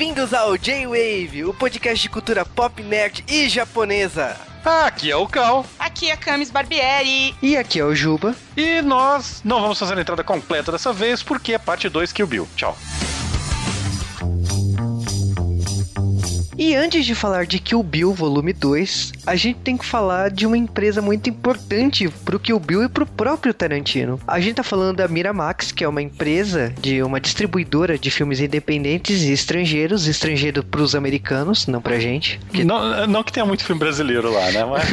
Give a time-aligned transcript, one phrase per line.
[0.00, 4.34] Bem-vindos ao J-Wave, o podcast de cultura pop, nerd e japonesa.
[4.64, 5.62] Aqui é o Cal.
[5.78, 7.36] Aqui é a Camis Barbieri.
[7.42, 8.34] E aqui é o Juba.
[8.56, 12.26] E nós não vamos fazer a entrada completa dessa vez, porque é parte 2 Kill
[12.26, 12.48] Bill.
[12.56, 12.78] Tchau.
[16.60, 20.44] E antes de falar de Kill Bill Volume 2, a gente tem que falar de
[20.44, 24.20] uma empresa muito importante pro Kill Bill e pro próprio Tarantino.
[24.28, 28.40] A gente tá falando da Miramax, que é uma empresa de uma distribuidora de filmes
[28.40, 32.38] independentes e estrangeiros, estrangeiro pros americanos, não pra gente.
[32.52, 32.62] Que...
[32.62, 34.62] Não, não que tenha muito filme brasileiro lá, né?
[34.66, 34.84] Mas...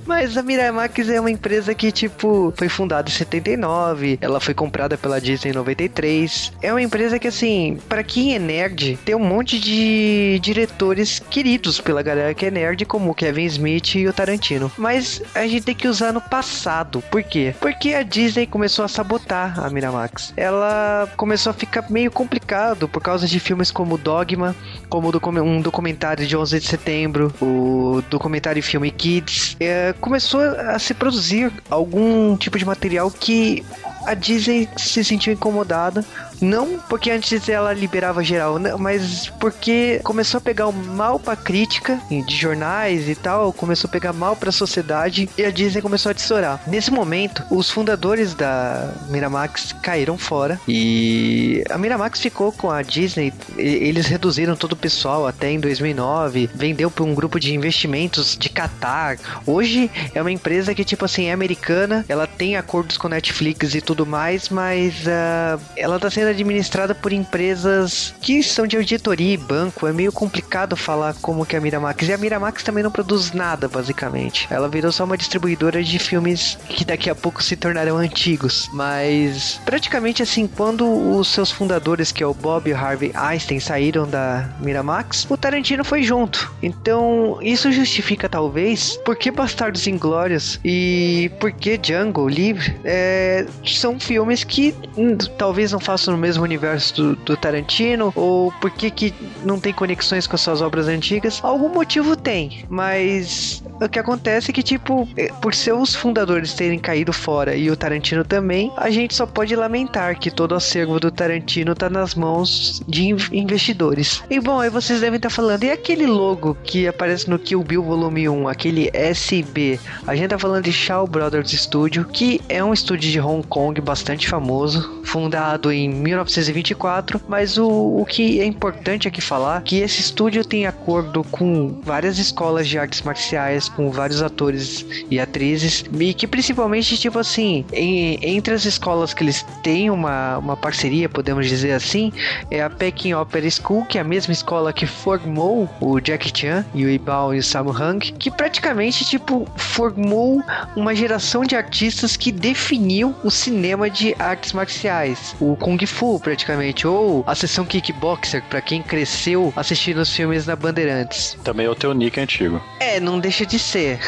[0.06, 4.96] Mas a Miramax é uma empresa que, tipo, foi fundada em 79, ela foi comprada
[4.96, 6.54] pela Disney em 93.
[6.62, 11.18] É uma empresa que, assim, para quem é nerd, tem um monte de de diretores
[11.18, 14.70] queridos pela galera que é nerd, como o Kevin Smith e o Tarantino.
[14.78, 17.02] Mas a gente tem que usar no passado.
[17.10, 17.54] Por quê?
[17.60, 20.32] Porque a Disney começou a sabotar a Miramax.
[20.36, 24.54] Ela começou a ficar meio complicado por causa de filmes como Dogma,
[24.88, 25.10] como
[25.42, 29.56] um documentário de 11 de setembro, o documentário filme Kids.
[29.58, 33.64] É, começou a se produzir algum tipo de material que
[34.06, 36.04] a Disney se sentiu incomodada
[36.40, 42.00] não porque antes ela liberava geral, mas porque começou a pegar o mal pra crítica
[42.10, 46.14] de jornais e tal, começou a pegar mal pra sociedade e a Disney começou a
[46.14, 46.60] tesourar.
[46.66, 53.32] Nesse momento, os fundadores da Miramax caíram fora e a Miramax ficou com a Disney.
[53.56, 58.48] Eles reduziram todo o pessoal até em 2009, vendeu para um grupo de investimentos de
[58.48, 59.18] Qatar.
[59.46, 63.80] Hoje é uma empresa que, tipo assim, é americana, ela tem acordos com Netflix e
[63.80, 69.36] tudo mais, mas uh, ela tá sendo administrada por empresas que são de auditoria e
[69.36, 69.86] banco.
[69.86, 72.08] É meio complicado falar como que a Miramax.
[72.08, 74.48] E a Miramax também não produz nada, basicamente.
[74.50, 78.68] Ela virou só uma distribuidora de filmes que daqui a pouco se tornarão antigos.
[78.72, 83.60] Mas praticamente assim, quando os seus fundadores, que é o Bob e o Harvey Einstein,
[83.60, 86.52] saíram da Miramax, o Tarantino foi junto.
[86.62, 93.46] Então, isso justifica talvez por que Bastardos Inglórios e por que Django Livre é,
[93.84, 98.90] são filmes que hum, talvez não façam mesmo universo do, do Tarantino, ou por que,
[98.90, 99.14] que
[99.44, 101.38] não tem conexões com as suas obras antigas.
[101.42, 106.78] Algum motivo tem, mas o que acontece é que, tipo, é, por seus fundadores terem
[106.78, 110.98] caído fora e o Tarantino também, a gente só pode lamentar que todo o acervo
[110.98, 114.22] do Tarantino tá nas mãos de investidores.
[114.30, 117.62] E bom, aí vocês devem estar tá falando, e aquele logo que aparece no Kill
[117.62, 119.78] Bill Volume 1, aquele SB?
[120.06, 123.73] A gente tá falando de Shaw Brothers Studio, que é um estúdio de Hong Kong
[123.80, 130.00] bastante famoso, fundado em 1924, mas o, o que é importante aqui falar que esse
[130.00, 136.14] estúdio tem acordo com várias escolas de artes marciais, com vários atores e atrizes, e
[136.14, 141.46] que principalmente, tipo assim, em, entre as escolas que eles têm uma, uma parceria, podemos
[141.46, 142.12] dizer assim,
[142.50, 146.64] é a Peking Opera School, que é a mesma escola que formou o Jackie Chan
[146.74, 150.42] e o Ibao e o Sammo Hung, que praticamente, tipo, formou
[150.74, 155.34] uma geração de artistas que definiu o cinema de artes marciais.
[155.40, 160.54] O Kung Fu praticamente, ou a sessão Kickboxer, para quem cresceu assistindo os filmes na
[160.54, 161.38] Bandeirantes.
[161.42, 162.62] Também é o teu nick antigo.
[162.80, 163.98] É, não deixa de ser.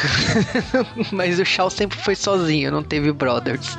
[1.11, 3.77] Mas o Shaw sempre foi sozinho, não teve brothers.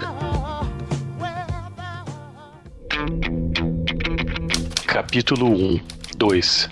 [4.87, 5.81] Capítulo 1
[6.17, 6.69] 2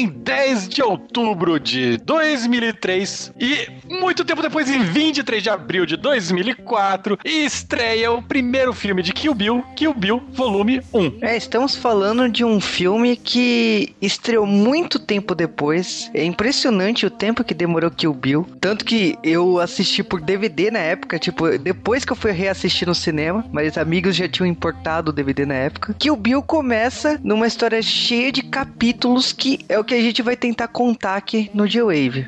[0.00, 5.96] em 10 de outubro de 2003 e muito tempo depois, em 23 de abril de
[5.96, 11.18] 2004, estreia o primeiro filme de Kill Bill, Kill Bill Volume 1.
[11.20, 16.08] É, estamos falando de um filme que estreou muito tempo depois.
[16.14, 18.46] É impressionante o tempo que demorou Kill Bill.
[18.60, 22.94] Tanto que eu assisti por DVD na época, tipo, depois que eu fui reassistir no
[22.94, 25.92] cinema, mas amigos já tinham importado o DVD na época.
[25.98, 30.36] Kill Bill começa numa história cheia de capítulos que é o que a gente vai
[30.36, 32.26] tentar contar aqui no J-Wave.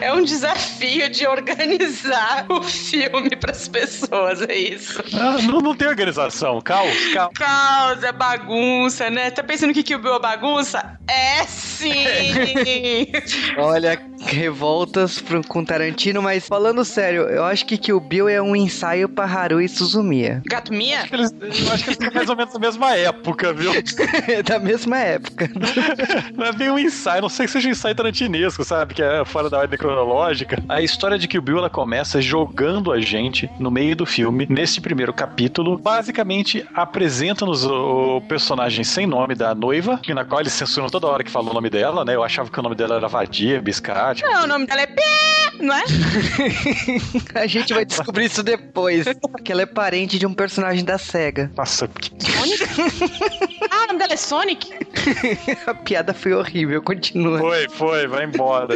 [0.00, 5.02] é um desafio de organizar o filme para as pessoas, é isso.
[5.14, 7.32] Ah, não, não tem organização, caos, caos.
[7.34, 9.30] Caos, é bagunça, né?
[9.30, 10.98] Tá pensando que Kill Bill é bagunça?
[11.08, 12.04] É sim!
[13.58, 19.08] Olha, revoltas com Tarantino, mas falando sério, eu acho que Kill Bill é um ensaio
[19.08, 20.42] pra Haru e Suzumiya.
[20.46, 21.00] Gato Mia?
[21.00, 23.72] Acho que eles, eu acho que eles estão mais ou menos da mesma época, viu?
[24.44, 25.50] da mesma época.
[26.34, 28.94] Não é bem um ensaio, não sei que seja um ensaio tarantinesco, sabe?
[28.94, 30.62] Que é fora da ordem cronológica.
[30.68, 34.78] A história de Kill Bill, ela começa jogando a gente no meio do filme, nesse
[34.78, 41.06] primeiro capítulo, basicamente apresenta-nos o personagem sem nome da noiva, na qual eles censuram toda
[41.06, 42.14] hora que fala o nome dela, né?
[42.14, 44.22] Eu achava que o nome dela era Vadia, Biscate.
[44.22, 45.02] Não, o nome dela é Pé!
[45.60, 45.84] não é?
[47.42, 49.06] A gente vai descobrir isso depois.
[49.42, 51.50] Que ela é parente de um personagem da SEGA.
[51.56, 52.10] Nossa, que
[53.94, 54.70] nome dela é Sonic?
[55.66, 57.38] A piada foi horrível, continua.
[57.38, 58.74] foi, foi, vai embora.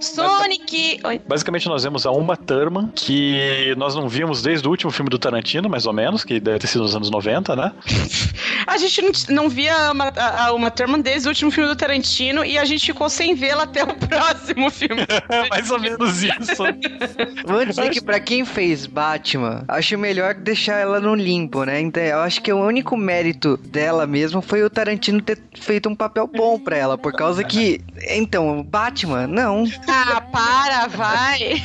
[0.00, 1.00] Sonic!
[1.04, 1.20] Oi.
[1.26, 5.18] Basicamente, nós vemos a Uma Thurman, que nós não vimos desde o último filme do
[5.18, 7.72] Tarantino, mais ou menos, que deve ter sido nos anos 90, né?
[8.66, 11.68] A gente não, não via a, Uma- a, a Uma Thurman desde o último filme
[11.68, 15.02] do Tarantino e a gente ficou sem vê-la até o próximo filme.
[15.50, 16.62] mais ou menos isso.
[17.46, 21.80] Vou dizer que pra quem fez Batman, acho melhor deixar ela no limbo, né?
[21.80, 25.94] Então, eu acho que o único mérito dela mesmo foi o Tarantino ter feito um
[25.94, 29.64] papel bom pra ela, por causa que, então, Batman, não.
[29.88, 31.62] Ah, para, vai.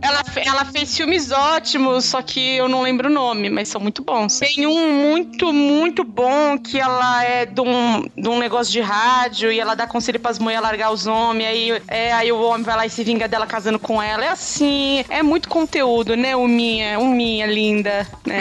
[0.00, 4.02] Ela, ela fez filmes ótimos, só que eu não lembro o nome, mas são muito
[4.02, 4.38] bons.
[4.38, 9.50] Tem um muito, muito bom que ela é de um, de um negócio de rádio
[9.52, 12.76] e ela dá conselho pras mulheres largar os homens, aí, é, aí o homem vai
[12.76, 14.24] lá e se vinga dela casando com ela.
[14.24, 16.98] É assim, é muito conteúdo, né, Uminha?
[16.98, 18.06] Uminha, linda.
[18.26, 18.40] né?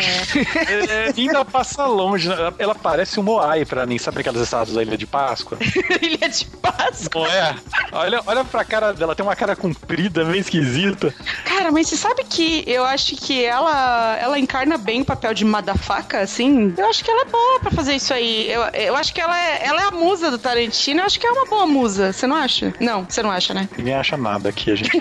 [0.67, 2.29] É, ainda passa longe.
[2.29, 2.35] né?
[2.35, 3.97] Ela- Ela parece um Moai pra mim.
[3.97, 5.57] Sabe aquelas estátuas da Ilha de Páscoa?
[6.01, 7.21] Ilha de Páscoa.
[7.21, 7.55] Não é?
[7.93, 11.13] Olha, olha pra cara dela, tem uma cara comprida, meio esquisita.
[11.45, 15.45] Cara, mas você sabe que eu acho que ela, ela encarna bem o papel de
[15.45, 16.73] madafaca, assim?
[16.77, 18.51] Eu acho que ela é boa pra fazer isso aí.
[18.51, 20.99] Eu, eu acho que ela é, ela é a musa do Tarantino.
[20.99, 22.11] Eu acho que é uma boa musa.
[22.11, 22.73] Você não acha?
[22.79, 23.69] Não, você não acha, né?
[23.77, 24.91] Ninguém acha nada aqui, a gente,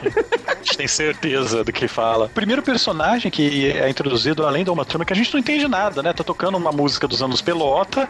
[0.46, 2.26] a gente tem certeza do que fala.
[2.26, 5.66] O primeiro personagem que é introduzido, além da Uma Turma, que a gente não entende
[5.66, 6.12] nada, né?
[6.12, 7.40] Tá tocando uma música dos anos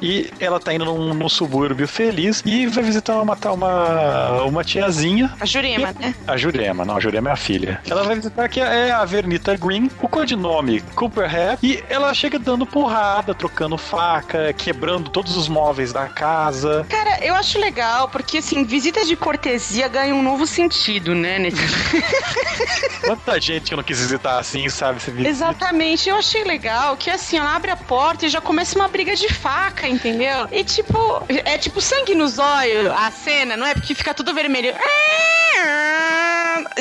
[0.00, 5.32] E ela tá indo num, num subúrbio feliz e vai visitar uma, uma, uma tiazinha.
[5.40, 6.14] A Jurema, né?
[6.26, 7.80] A Jurema, não, a Jurema é a filha.
[7.88, 12.66] Ela vai visitar que é a Vernita Green, o codinome Cooperhead, e ela chega dando
[12.66, 16.86] porrada, trocando faca, quebrando todos os móveis da casa.
[16.88, 17.01] Cara,
[17.32, 21.38] eu acho legal, porque assim, visitas de cortesia ganham um novo sentido, né?
[21.38, 21.56] Nesse...
[23.04, 25.00] Quanta gente que não quis visitar assim, sabe?
[25.26, 29.16] Exatamente, eu achei legal que assim, ela abre a porta e já começa uma briga
[29.16, 30.48] de faca, entendeu?
[30.52, 30.96] E tipo,
[31.28, 33.74] é tipo sangue nos olhos a cena, não é?
[33.74, 34.74] Porque fica tudo vermelho.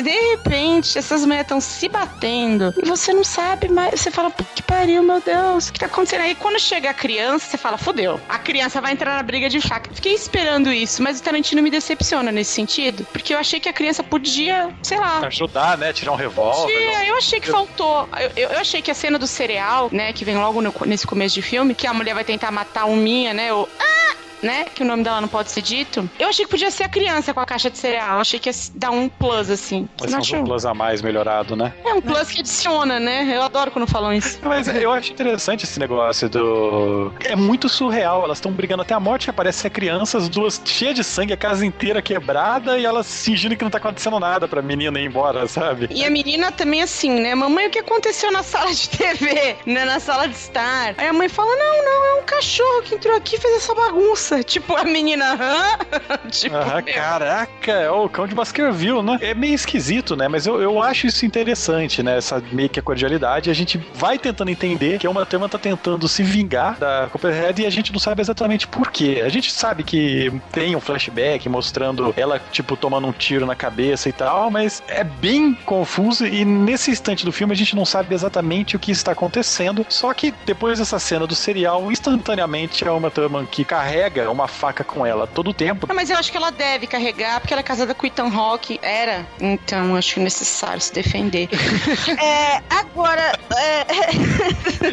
[0.00, 4.00] De repente, essas mulheres estão se batendo e você não sabe mais.
[4.00, 6.22] Você fala, "Puta que pariu, meu Deus, o que tá acontecendo?
[6.22, 8.20] Aí quando chega a criança, você fala, fodeu.
[8.28, 9.90] A criança vai entrar na briga de faca.
[9.94, 13.72] Fiquei esperando isso, mas o Tarantino me decepciona nesse sentido, porque eu achei que a
[13.72, 15.92] criança podia, sei lá, ajudar, né?
[15.92, 16.72] Tirar um revólver.
[16.72, 18.08] Tia, eu achei que faltou.
[18.18, 21.06] Eu, eu- eu achei que a cena do cereal, né, que vem logo no- nesse
[21.06, 23.68] começo de filme, que a mulher vai tentar matar um Minha, né, o...
[23.80, 24.01] Ah!
[24.42, 24.64] Né?
[24.64, 26.08] Que o nome dela não pode ser dito.
[26.18, 28.14] Eu achei que podia ser a criança com a caixa de cereal.
[28.14, 29.88] Eu achei que ia dar um plus, assim.
[30.08, 31.72] Não ser um plus a mais melhorado, né?
[31.84, 33.30] É um plus que adiciona, né?
[33.34, 34.38] Eu adoro quando falam isso.
[34.42, 37.12] Mas eu acho interessante esse negócio do.
[37.24, 38.24] É muito surreal.
[38.24, 41.36] Elas estão brigando até a morte, aparece a criança, as duas cheias de sangue, a
[41.36, 45.46] casa inteira quebrada e elas fingindo que não tá acontecendo nada pra menina ir embora,
[45.46, 45.88] sabe?
[45.90, 47.34] E a menina também assim, né?
[47.34, 49.56] Mamãe, o que aconteceu na sala de TV?
[49.66, 49.84] Né?
[49.84, 50.94] Na sala de estar.
[50.98, 53.74] Aí a mãe fala: Não, não, é um cachorro que entrou aqui e fez essa
[53.74, 54.31] bagunça.
[54.44, 55.78] Tipo, a menina, hã?
[56.30, 59.18] tipo, Ah, caraca, é o cão de Baskerville, né?
[59.20, 60.28] É meio esquisito, né?
[60.28, 62.18] Mas eu, eu acho isso interessante, né?
[62.18, 63.50] Essa meio que a cordialidade.
[63.50, 67.62] A gente vai tentando entender que a Uma Thurman tá tentando se vingar da Copperhead
[67.62, 69.22] e a gente não sabe exatamente por quê.
[69.24, 74.08] A gente sabe que tem um flashback mostrando ela, tipo, tomando um tiro na cabeça
[74.08, 78.14] e tal, mas é bem confuso e nesse instante do filme a gente não sabe
[78.14, 79.84] exatamente o que está acontecendo.
[79.88, 84.82] Só que depois dessa cena do serial, instantaneamente a Uma Thurman que carrega uma faca
[84.84, 87.60] com ela todo o tempo, Ah, mas eu acho que ela deve carregar, porque ela
[87.60, 88.78] é casada com o Ethan Hawke.
[88.82, 89.26] Era.
[89.40, 91.48] Então, acho necessário se defender.
[92.22, 93.32] é, agora.
[93.56, 93.86] é,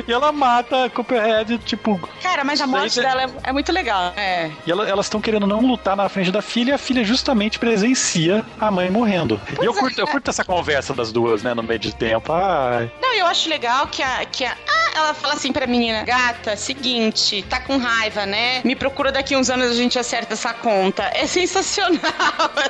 [0.07, 1.99] E ela mata a Copperhead, tipo.
[2.21, 4.13] cara, mas a morte dela é, é muito legal.
[4.15, 4.49] É.
[4.65, 7.59] E ela- elas estão querendo não lutar na frente da filha e a filha justamente
[7.59, 9.39] presencia a mãe morrendo.
[9.61, 12.31] e eu curto, eu curto essa conversa das duas, né, no meio de tempo.
[12.31, 12.91] Ai.
[13.01, 14.25] Não, eu acho legal que a.
[14.25, 18.61] Que a ah, ela fala assim pra menina: Gata, seguinte, tá com raiva, né?
[18.63, 21.03] Me procura daqui uns anos a gente acerta essa conta.
[21.13, 21.99] É sensacional.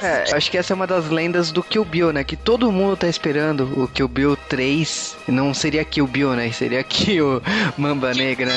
[0.01, 2.23] É, acho que essa é uma das lendas do Kill Bill, né?
[2.23, 5.17] Que todo mundo tá esperando o Kill Bill 3.
[5.27, 6.49] Não seria Kill Bill, né?
[6.53, 7.41] Seria aqui o
[7.77, 8.51] Mamba Negra.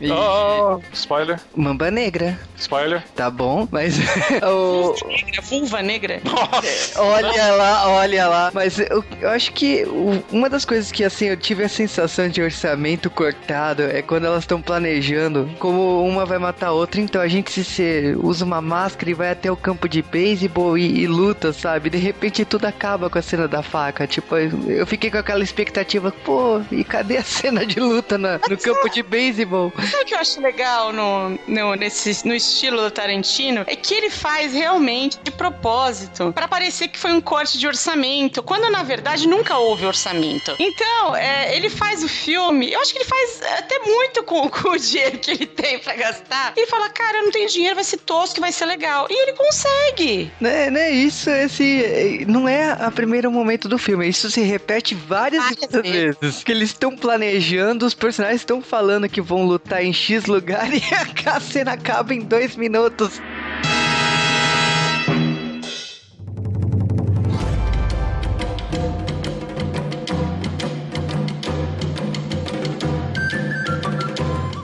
[0.00, 3.02] E- Oh, spoiler, Mamba Negra, spoiler.
[3.16, 3.66] tá bom?
[3.70, 3.96] Mas
[4.44, 6.20] o, negra, vulva negra.
[6.24, 7.00] Nossa!
[7.00, 8.50] Olha lá, olha lá.
[8.52, 9.84] Mas eu, eu acho que
[10.30, 14.40] uma das coisas que, assim, eu tive a sensação de orçamento cortado é quando elas
[14.42, 17.00] estão planejando como uma vai matar a outra.
[17.00, 20.76] Então, a gente se, se usa uma máscara e vai até o campo de beisebol
[20.76, 21.90] e, e, luta, sabe?
[21.90, 24.06] De repente tudo acaba com a cena da faca.
[24.06, 28.56] Tipo, eu fiquei com aquela expectativa, pô, e cadê a cena de luta na, no
[28.58, 29.72] campo de beisebol?
[29.90, 33.64] Sabe o que eu acho legal no, no, nesse, no estilo do Tarantino?
[33.66, 38.42] É que ele faz realmente de propósito para parecer que foi um corte de orçamento,
[38.42, 40.54] quando na verdade nunca houve orçamento.
[40.58, 44.70] Então, é, ele faz o filme, eu acho que ele faz até muito com, com
[44.70, 46.52] o dinheiro que ele tem para gastar.
[46.56, 49.06] Ele fala, cara, eu não tenho dinheiro, vai ser tosco, vai ser legal.
[49.10, 50.30] E ele consegue.
[50.40, 55.42] Né, né, isso, esse não é a primeiro momento do filme, isso se repete várias,
[55.42, 56.16] várias vezes.
[56.20, 56.44] vezes.
[56.44, 60.82] Que eles estão planejando, os personagens estão falando que vão lutar em X lugar e
[61.26, 63.20] a cena acaba em dois minutos.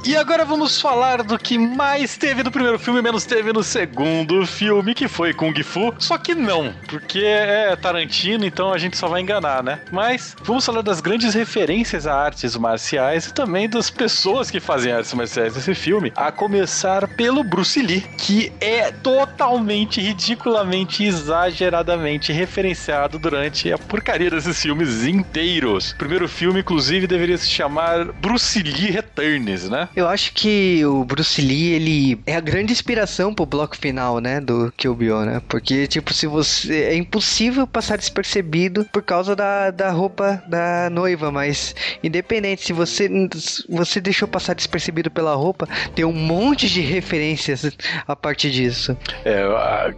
[0.03, 4.47] E agora vamos falar do que mais teve no primeiro filme, menos teve no segundo
[4.47, 5.95] filme, que foi Kung Fu.
[5.99, 9.79] Só que não, porque é Tarantino, então a gente só vai enganar, né?
[9.93, 14.91] Mas vamos falar das grandes referências a artes marciais e também das pessoas que fazem
[14.91, 23.19] artes marciais nesse filme, a começar pelo Bruce Lee, que é totalmente, ridiculamente, exageradamente referenciado
[23.19, 25.91] durante a porcaria desses filmes inteiros.
[25.91, 29.90] O primeiro filme, inclusive, deveria se chamar Bruce Lee Returns, né?
[29.95, 34.41] Eu acho que o Bruce Lee, ele é a grande inspiração pro bloco final, né,
[34.41, 35.43] do Kill Bill, né?
[35.49, 36.85] Porque, tipo, se você...
[36.85, 43.09] É impossível passar despercebido por causa da, da roupa da noiva, mas independente, se você,
[43.69, 47.71] você deixou passar despercebido pela roupa, tem um monte de referências
[48.07, 48.97] a partir disso.
[49.25, 49.43] É,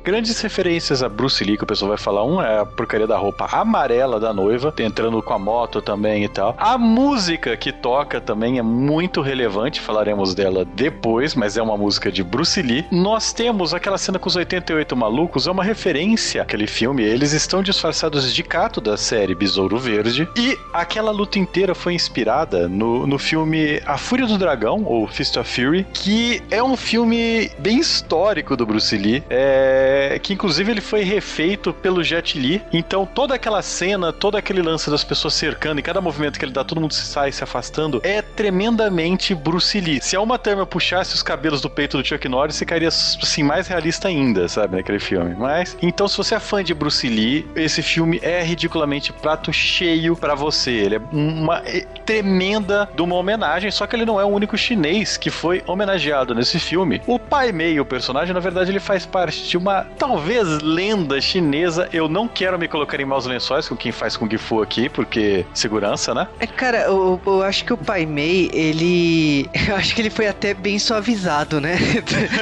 [0.03, 3.17] grandes referências a Bruce Lee que o pessoal vai falar, um é a porcaria da
[3.17, 6.55] roupa amarela da noiva, entrando com a moto também e tal.
[6.59, 12.11] A música que toca também é muito relevante, falaremos dela depois, mas é uma música
[12.11, 12.85] de Bruce Lee.
[12.91, 17.03] Nós temos aquela cena com os 88 malucos, é uma referência àquele filme.
[17.03, 20.29] Eles estão disfarçados de Cato da série Besouro Verde.
[20.37, 25.37] E aquela luta inteira foi inspirada no, no filme A Fúria do Dragão, ou Fist
[25.37, 30.81] of Fury, que é um filme bem histórico do Bruce Lee, é, que inclusive ele
[30.81, 32.63] foi refeito pelo Jet Li.
[32.73, 36.53] Então toda aquela cena, todo aquele lance das pessoas cercando e cada movimento que ele
[36.53, 40.01] dá, todo mundo sai se afastando, é tremendamente Bruce Lee.
[40.01, 43.69] Se a Uma Thurman puxasse os cabelos do peito do Chuck Norris, ficaria assim mais
[43.69, 45.35] realista ainda, sabe, naquele filme.
[45.35, 50.17] Mas então se você é fã de Bruce Lee, esse filme é ridiculamente prato cheio
[50.17, 50.71] para você.
[50.71, 51.63] Ele é uma
[52.05, 56.35] tremenda de uma homenagem, só que ele não é o único chinês que foi homenageado
[56.35, 57.01] nesse filme.
[57.07, 61.89] O Pai Mei, o personagem, na verdade, ele faz parte de uma talvez lenda chinesa.
[61.93, 65.45] Eu não quero me colocar em maus lençóis com quem faz Kung Fu aqui, porque
[65.55, 66.29] segurança, né?
[66.41, 69.49] É, cara, eu, eu acho que o Pai Mei, ele.
[69.69, 71.77] Eu acho que ele foi até bem suavizado, né?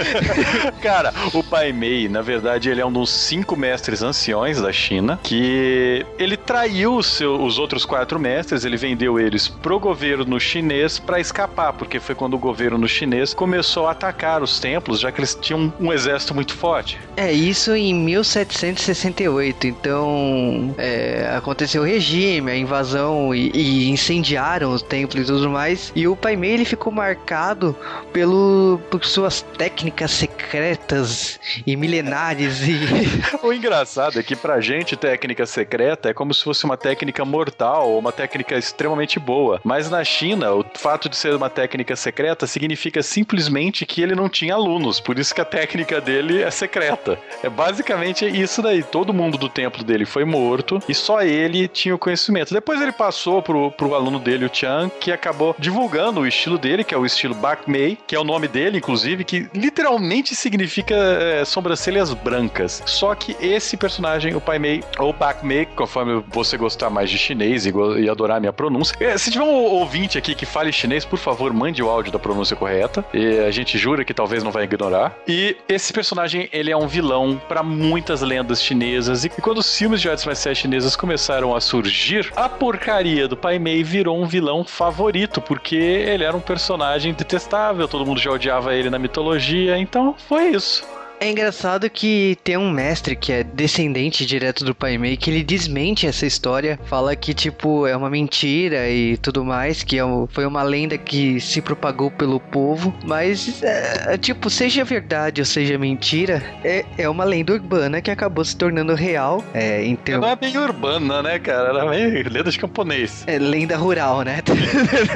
[0.83, 5.19] cara, o Pai Mei, na verdade, ele é um dos cinco mestres anciões da China,
[5.23, 10.99] que ele traiu os, seu, os outros quatro mestres, ele vendeu eles pro governo chinês
[10.99, 15.21] para escapar, porque foi quando o governo chinês começou a atacar os templos, já que
[15.21, 16.99] eles tinham um exército muito forte.
[17.17, 24.83] É, isso em 1768, então é, aconteceu o regime, a invasão e, e incendiaram os
[24.83, 27.77] templos e tudo mais, e o Pai Mei ele ficou marcado
[28.13, 32.79] pelo, por suas técnicas secretas e milenares e...
[33.43, 37.91] o engraçado é que pra gente técnica secreta é como se fosse uma técnica mortal
[37.91, 42.47] ou uma técnica extremamente boa, mas na China o fato de ser uma técnica secreta
[42.47, 47.19] significa simplesmente que ele não tinha alunos, por isso que a técnica dele é secreta.
[47.43, 51.95] É basicamente isso daí, todo mundo do templo dele foi morto e só ele tinha
[51.95, 52.55] o conhecimento.
[52.55, 56.85] Depois ele passou pro, pro aluno dele, o Chan, que acabou divulgando o estilo dele,
[56.85, 60.95] que é o estilo Bak Mei, que é o nome dele, inclusive, que literalmente significa
[60.95, 62.83] é, sobrancelhas brancas.
[62.87, 67.19] Só que esse personagem, o Pai Mei, ou Bak Mei, conforme você gostar mais de
[67.19, 68.97] chinês e, e adorar a minha pronúncia.
[69.01, 72.19] É, se tiver um ouvinte aqui que fale chinês, por favor, mande o áudio da
[72.19, 73.05] pronúncia correta.
[73.13, 75.17] E a gente jura que talvez não vai ignorar.
[75.27, 79.25] E esse personagem, ele é um vilão para muitas lendas chinesas.
[79.25, 83.59] E quando os filmes de artes marciais chinesas começaram a surgir, a porcaria do Pai
[83.59, 88.75] Mei virou um vilão favorito, porque ele era um personagem detestável, todo mundo já odiava
[88.75, 91.00] ele na mitologia, então foi isso.
[91.21, 95.43] É engraçado que tem um mestre que é descendente direto do Pai Mei que ele
[95.43, 100.27] desmente essa história, fala que tipo é uma mentira e tudo mais, que é um,
[100.27, 105.77] foi uma lenda que se propagou pelo povo, mas é, tipo seja verdade ou seja
[105.77, 109.45] mentira, é, é uma lenda urbana que acabou se tornando real.
[109.53, 111.69] É, então Não é bem urbana, né, cara?
[111.69, 113.25] Ela é meio lenda de camponês.
[113.27, 114.43] é lenda rural, né?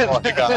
[0.07, 0.51] Ó, legal.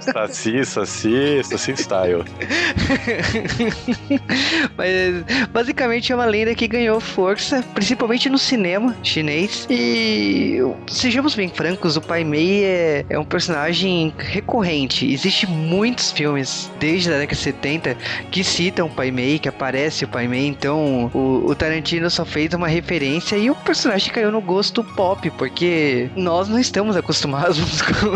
[0.00, 2.24] Saci, saci, saci style.
[4.76, 9.66] Mas basicamente é uma lenda que ganhou força, principalmente no cinema chinês.
[9.70, 15.10] E sejamos bem francos, o Pai Mei é, é um personagem recorrente.
[15.10, 17.96] Existem muitos filmes desde a década de 70
[18.30, 20.46] que citam o Pai Mei, que aparece o Pai Mei.
[20.46, 25.30] Então o, o Tarantino só fez uma referência e o personagem caiu no gosto pop,
[25.32, 28.08] porque nós não estamos acostumados com.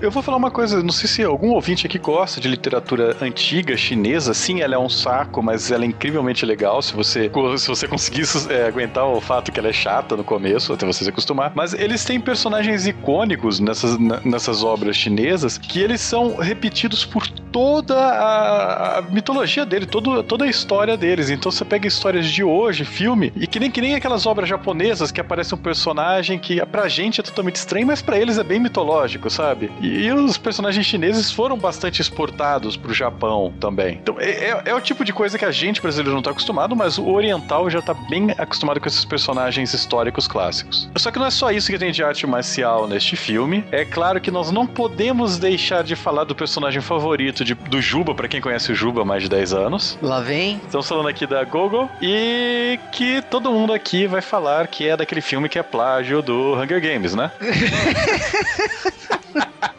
[0.00, 3.76] Eu vou falar uma coisa, não sei se algum ouvinte aqui gosta de literatura antiga
[3.76, 3.95] chinesa.
[4.34, 8.24] Sim, ela é um saco, mas ela é incrivelmente legal se você, se você conseguir
[8.50, 11.52] é, aguentar o fato que ela é chata no começo, até você se acostumar.
[11.54, 17.26] Mas eles têm personagens icônicos nessas, nessas obras chinesas que eles são repetidos por
[17.56, 21.30] toda a, a mitologia dele, todo, toda a história deles.
[21.30, 25.10] Então você pega histórias de hoje, filme, e que nem, que nem aquelas obras japonesas
[25.10, 28.60] que aparece um personagem que pra gente é totalmente estranho, mas pra eles é bem
[28.60, 29.70] mitológico, sabe?
[29.80, 33.85] E, e os personagens chineses foram bastante exportados pro Japão também.
[33.90, 36.74] Então é, é- é o tipo de coisa que a gente brasileiro não tá acostumado,
[36.76, 40.88] mas o oriental já tá bem acostumado com esses personagens históricos clássicos.
[40.96, 43.64] Só que não é só isso que tem de arte marcial neste filme.
[43.72, 48.14] É claro que nós não podemos deixar de falar do personagem favorito de- do Juba,
[48.14, 49.98] pra quem conhece o Juba há mais de 10 anos.
[50.02, 50.56] Lá vem.
[50.64, 55.20] Estamos falando aqui da Gogo e que todo mundo aqui vai falar que é daquele
[55.20, 57.30] filme que é plágio do Hunger Games, né?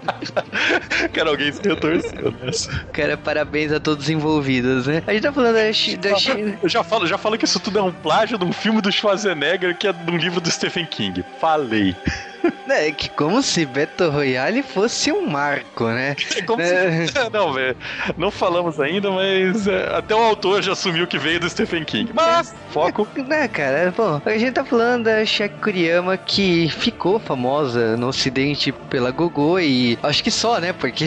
[1.13, 2.71] Quero alguém se retorceu nessa.
[2.93, 5.03] Cara, parabéns a todos os envolvidos, né?
[5.07, 6.57] A gente tá falando da, Chi- da China.
[6.61, 8.91] Eu já falo, já falo que isso tudo é um plágio de um filme do
[8.91, 11.23] Schwarzenegger que é de um livro do Stephen King.
[11.39, 11.95] Falei.
[12.69, 16.15] É que como se Battle Royale fosse um marco, né?
[16.35, 17.07] É como É.
[17.07, 17.13] se...
[17.31, 17.77] Não, velho.
[18.17, 22.11] Não falamos ainda, mas é, até o autor já assumiu que veio do Stephen King.
[22.13, 23.07] Mas, foco.
[23.27, 23.93] Né, cara?
[23.95, 29.59] Bom, a gente tá falando da Shaq Kuriyama que ficou famosa no ocidente pela Gogô
[29.59, 30.71] e acho que só, né?
[30.73, 31.05] Porque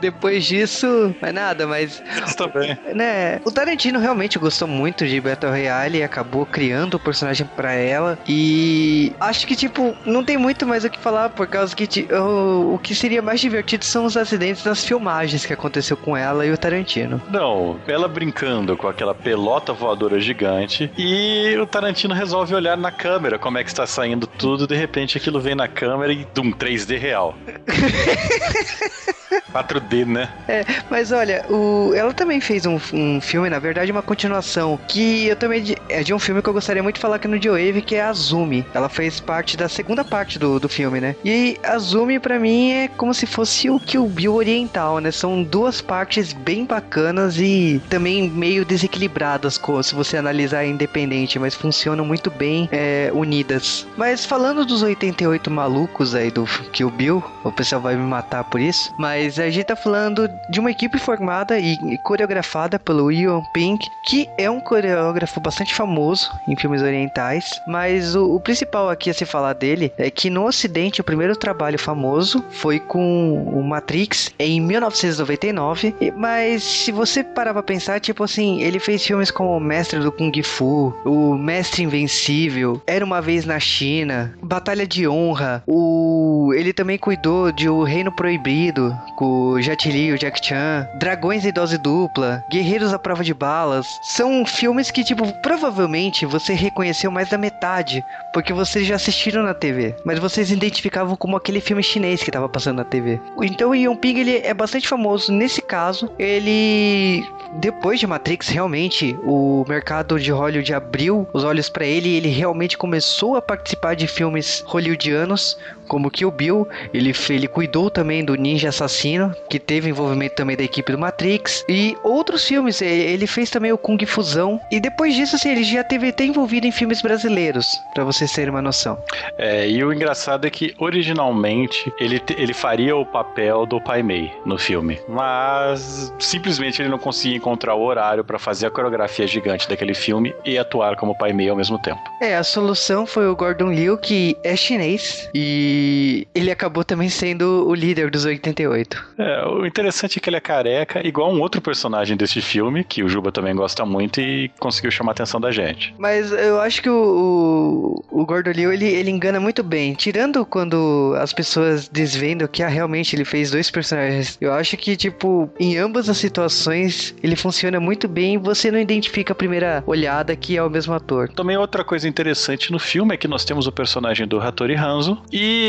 [0.00, 2.78] depois disso, não é nada, mas Isso também.
[2.94, 7.72] né, o Tarantino realmente gostou muito de Battle Royale e acabou criando o personagem pra
[7.72, 8.18] ela.
[8.28, 12.74] E acho que, tipo, não tem muito mais o que falar, por causa que o,
[12.74, 16.52] o que seria mais divertido são os acidentes das filmagens que aconteceu com ela e
[16.52, 17.20] o Tarantino.
[17.30, 23.38] Não, ela brincando com aquela pelota voadora gigante e o Tarantino resolve olhar na câmera
[23.38, 26.98] como é que está saindo tudo, de repente aquilo vem na câmera e dum, 3D
[26.98, 27.34] real.
[29.52, 30.28] 4D, né?
[30.48, 35.28] É, mas olha, o, ela também fez um, um filme, na verdade, uma continuação, que
[35.28, 35.76] eu também.
[35.88, 38.02] É de um filme que eu gostaria muito de falar aqui no Joe que é
[38.02, 38.66] Azumi.
[38.74, 41.14] Ela fez parte da segunda parte do, do filme, né?
[41.24, 45.10] E Azumi, pra mim, é como se fosse o Kill Bill oriental, né?
[45.10, 52.04] São duas partes bem bacanas e também meio desequilibradas, se você analisar independente, mas funcionam
[52.04, 53.86] muito bem é, unidas.
[53.96, 58.60] Mas falando dos 88 malucos aí do Kill Bill, o pessoal vai me matar por
[58.60, 63.42] isso, mas a gente tá falando de uma equipe formada e e coreografada pelo Ian
[63.52, 69.10] Pink, que é um coreógrafo bastante famoso em filmes orientais, mas o, o principal aqui
[69.10, 73.62] a se falar dele é que no ocidente o primeiro trabalho famoso foi com o
[73.62, 79.30] Matrix em 1999, e- mas se você parar pra pensar, tipo assim, ele fez filmes
[79.30, 84.86] como O Mestre do Kung Fu, O Mestre Invencível, Era Uma Vez na China, Batalha
[84.86, 86.52] de Honra, o...
[86.54, 90.86] ele também cuidou de O Reino Proibido, com o Jet Li e o Jack Chan,
[90.98, 96.52] Dragões em Dose Dupla, Guerreiros à Prova de Balas, são filmes que, tipo, provavelmente você
[96.52, 101.60] reconheceu mais da metade, porque vocês já assistiram na TV, mas vocês identificavam como aquele
[101.60, 103.20] filme chinês que tava passando na TV.
[103.42, 106.10] Então o Yong Ping ele é bastante famoso nesse caso.
[106.18, 107.24] Ele
[107.54, 112.28] depois de Matrix, realmente o mercado de Hollywood abriu os olhos pra ele e ele
[112.28, 115.56] realmente começou a participar de filmes hollywoodianos,
[115.88, 116.66] como Kill Bill.
[116.92, 121.64] Ele, ele cuidou também do Ninja Assassino, que teve envolvimento também da equipe do Matrix,
[121.68, 122.80] e outros filmes.
[122.82, 124.60] Ele fez também o Kung Fusão.
[124.70, 128.50] E depois disso, assim, ele já teve até envolvido em filmes brasileiros, pra vocês terem
[128.50, 129.02] uma noção.
[129.38, 134.30] É, e o engraçado é que originalmente ele, ele faria o papel do Pai Mei
[134.44, 139.68] no filme, mas simplesmente ele não conseguia encontrar o horário pra fazer a coreografia gigante
[139.68, 142.00] daquele filme e atuar como Pai Mei ao mesmo tempo.
[142.20, 147.08] É, a solução foi o Gordon Liu, que é chinês, e E ele acabou também
[147.08, 149.04] sendo o líder dos 88.
[149.18, 153.02] É, o interessante é que ele é careca, igual um outro personagem desse filme, que
[153.02, 155.92] o Juba também gosta muito e conseguiu chamar a atenção da gente.
[155.98, 159.94] Mas eu acho que o, o, o Gordolio, ele, ele engana muito bem.
[159.94, 164.38] Tirando quando as pessoas desvendam que ah, realmente ele fez dois personagens.
[164.40, 168.78] Eu acho que, tipo, em ambas as situações, ele funciona muito bem e você não
[168.78, 171.28] identifica a primeira olhada que é o mesmo ator.
[171.30, 175.20] Também outra coisa interessante no filme é que nós temos o personagem do Hattori Hanzo
[175.32, 175.63] e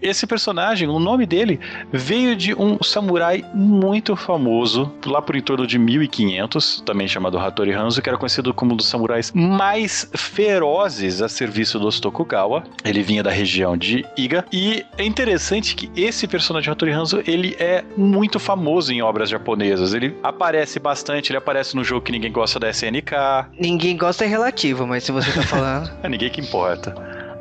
[0.00, 1.60] esse personagem, o nome dele,
[1.92, 7.72] veio de um samurai muito famoso, lá por em torno de 1500, também chamado Hattori
[7.72, 12.64] Hanzo, que era conhecido como um dos samurais mais ferozes a serviço dos Tokugawa.
[12.84, 17.56] Ele vinha da região de Iga e é interessante que esse personagem Hattori Hanzo, ele
[17.58, 19.94] é muito famoso em obras japonesas.
[19.94, 23.12] Ele aparece bastante, ele aparece no jogo que ninguém gosta da SNK.
[23.58, 25.88] Ninguém gosta é relativo, mas se você tá falando.
[26.02, 26.94] É ninguém que importa.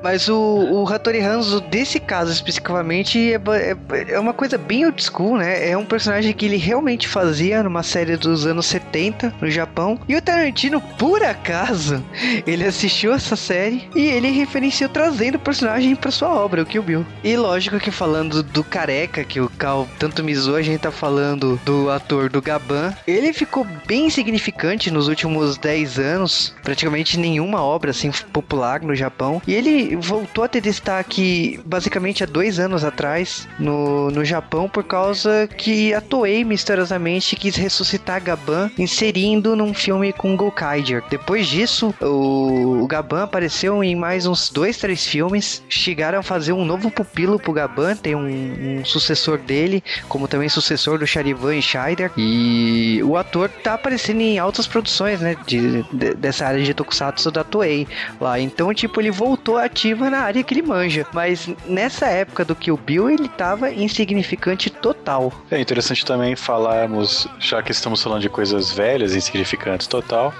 [0.07, 5.03] Mas o, o Hattori Hanzo, desse caso especificamente, é, é, é, uma coisa bem old
[5.03, 5.69] school, né?
[5.69, 9.99] É um personagem que ele realmente fazia numa série dos anos 70 no Japão.
[10.07, 12.01] E o Tarantino, por acaso,
[12.47, 16.83] ele assistiu essa série e ele referenciou trazendo o personagem pra sua obra, o Kill
[16.83, 17.05] Bill.
[17.21, 21.59] E lógico que falando do careca, que o Cal tanto misou, a gente tá falando
[21.65, 22.95] do ator do Gaban.
[23.05, 29.41] Ele ficou bem insignificante nos últimos 10 anos, praticamente nenhuma obra assim popular no Japão.
[29.45, 34.83] E ele voltou a ter destaque basicamente há dois anos atrás no, no Japão por
[34.83, 41.03] causa que a Toei misteriosamente quis ressuscitar Gaban inserindo num filme com Gokaiger.
[41.09, 45.63] Depois disso, o, o Gaban apareceu em mais uns dois, três filmes.
[45.69, 50.49] Chegaram a fazer um novo pupilo pro Gaban, tem um, um sucessor dele, como também
[50.49, 52.11] sucessor do Charivan e Scheider.
[52.17, 57.31] E o ator tá aparecendo em altas produções, né, de, de, dessa área de Tokusatsu
[57.31, 57.87] da Toei
[58.19, 58.39] lá.
[58.39, 61.05] Então, tipo, ele voltou a ativa na área que ele manja.
[61.13, 65.31] Mas nessa época do Kill Bill, ele tava insignificante total.
[65.51, 70.33] É interessante também falarmos, já que estamos falando de coisas velhas, insignificantes total.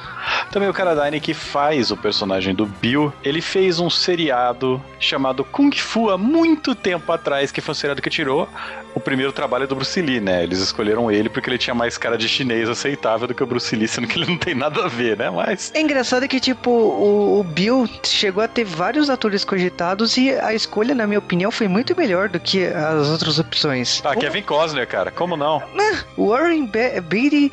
[0.51, 5.71] Também o Karadine que faz o personagem do Bill, ele fez um seriado chamado Kung
[5.75, 8.47] Fu há muito tempo atrás, que foi um seriado que tirou
[8.97, 10.43] o primeiro trabalho do Bruce Lee, né?
[10.43, 13.75] Eles escolheram ele porque ele tinha mais cara de chinês aceitável do que o Bruce
[13.75, 15.29] Lee, sendo que ele não tem nada a ver, né?
[15.29, 15.71] Mas.
[15.75, 20.53] É engraçado que, tipo, o, o Bill chegou a ter vários atores cogitados e a
[20.53, 24.01] escolha, na minha opinião, foi muito melhor do que as outras opções.
[24.03, 25.61] Ah, Kevin Costner, cara, como não?
[26.17, 27.51] Warren Be Beatty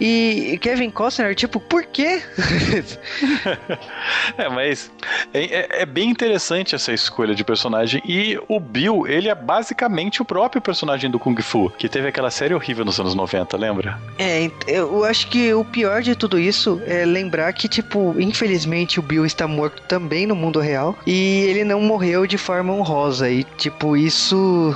[0.00, 1.84] e Kevin Costner, tipo, por
[4.36, 4.90] é, mas
[5.32, 8.02] é, é, é, bem interessante essa escolha de personagem.
[8.04, 12.30] E o Bill, ele é basicamente o próprio personagem do Kung Fu, que teve aquela
[12.30, 13.98] série horrível nos anos 90, lembra?
[14.18, 19.02] É, eu acho que o pior de tudo isso é lembrar que, tipo, infelizmente o
[19.02, 23.30] Bill está morto também no mundo real e ele não morreu de forma honrosa.
[23.30, 24.74] E, tipo, isso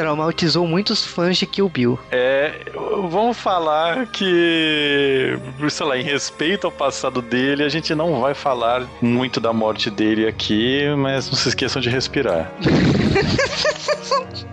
[0.00, 1.98] traumatizou muitos fãs de Kill Bill.
[2.10, 2.62] É,
[3.10, 8.88] vamos falar que, sei lá, em respeito ao passado dele, a gente não vai falar
[9.02, 12.50] muito da morte dele aqui, mas não se esqueçam de respirar.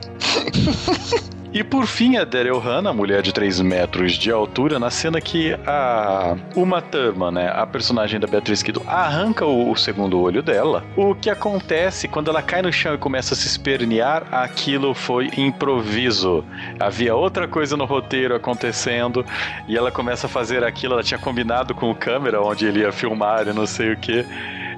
[1.53, 5.57] E por fim, a Daryl Hannah, mulher de 3 metros de altura, na cena que
[5.65, 10.83] a Uma Thurman, né, a personagem da Beatriz Kido, arranca o, o, segundo olho dela.
[10.95, 15.31] O que acontece quando ela cai no chão e começa a se espernear, aquilo foi
[15.37, 16.43] improviso.
[16.79, 19.25] Havia outra coisa no roteiro acontecendo
[19.67, 22.91] e ela começa a fazer aquilo, ela tinha combinado com o câmera onde ele ia
[22.91, 24.23] filmar e não sei o que.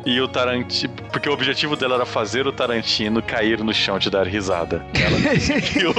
[0.06, 0.94] E o Tarantino.
[1.12, 4.86] Porque o objetivo dela era fazer o Tarantino cair no chão de dar risada.
[4.94, 5.94] Ela conseguiu,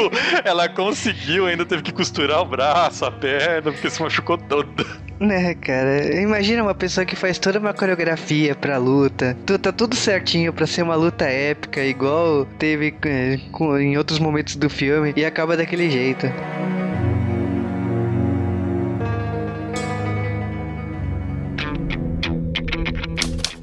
[0.44, 4.86] ela conseguiu ainda teve que costurar o braço, a perna, porque se machucou toda.
[5.20, 6.18] Né, cara?
[6.18, 9.36] Imagina uma pessoa que faz toda uma coreografia pra luta.
[9.60, 13.38] Tá tudo certinho pra ser uma luta épica, igual teve é,
[13.80, 16.26] em outros momentos do filme, e acaba daquele jeito.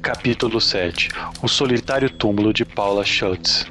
[0.08, 1.10] Capítulo 7
[1.42, 3.66] O solitário túmulo de Paula Schultz.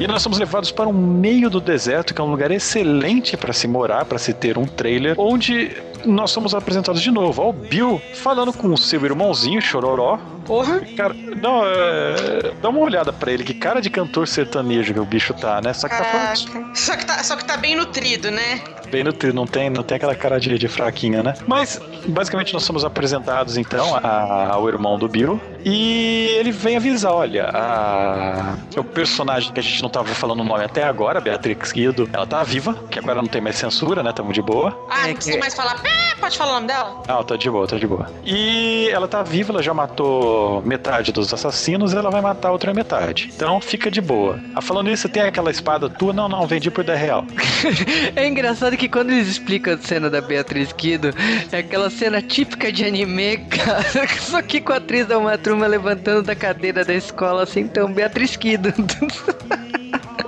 [0.00, 3.52] E nós somos levados para o meio do deserto, que é um lugar excelente para
[3.52, 5.76] se morar, para se ter um trailer, onde
[6.06, 10.18] nós somos apresentados de novo ao Bill falando com o seu irmãozinho Chororó.
[10.44, 10.80] Porra!
[10.96, 15.04] Cara, não, é, dá uma olhada pra ele, que cara de cantor sertanejo que o
[15.04, 15.72] bicho tá, né?
[15.72, 16.76] Só que tá falando...
[16.76, 18.60] só que tá, só que tá bem nutrido, né?
[18.90, 21.34] Bem nutrido, não tem, não tem aquela cara de, de fraquinha, né?
[21.46, 25.40] Mas, basicamente, nós somos apresentados, então, a, ao irmão do Bill.
[25.64, 30.44] E ele vem avisar, olha, a, o personagem que a gente não tava falando o
[30.44, 34.12] nome até agora, Beatrix Guido, ela tá viva, que agora não tem mais censura, né?
[34.12, 34.78] Tamo de boa.
[34.90, 35.93] Ah, não precisa mais falar É,
[36.24, 37.02] pode falar o nome dela?
[37.06, 38.10] Não, tá de boa, tá de boa.
[38.24, 42.52] E ela tá viva, ela já matou metade dos assassinos e ela vai matar a
[42.52, 43.30] outra metade.
[43.34, 44.40] Então fica de boa.
[44.54, 46.12] Ah, falando isso, você tem aquela espada tua?
[46.12, 47.26] Não, não, vendi por 10 real.
[48.16, 51.10] é engraçado que quando eles explicam a cena da Beatriz Kido,
[51.52, 53.84] é aquela cena típica de anime, cara.
[54.20, 57.92] Só que com a atriz da uma turma levantando da cadeira da escola assim, então,
[57.92, 58.72] Beatriz Kido.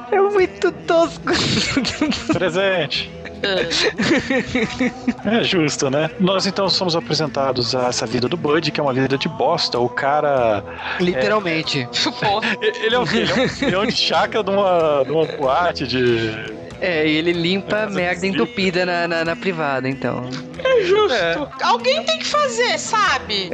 [0.08, 1.32] É muito tosco.
[2.32, 3.10] Presente.
[5.24, 6.10] É justo, né?
[6.20, 9.78] Nós então somos apresentados a essa vida do Bud, que é uma vida de bosta.
[9.78, 10.64] O cara.
[11.00, 11.80] Literalmente.
[11.80, 12.66] É...
[12.66, 12.86] ele é?
[12.86, 17.06] Ele é um, ele é um de chácara de uma, de uma boate de é,
[17.06, 20.28] e ele limpa a merda entupida na, na, na, privada, então.
[20.62, 21.14] É justo.
[21.14, 21.36] É.
[21.62, 23.50] Alguém tem que fazer, sabe?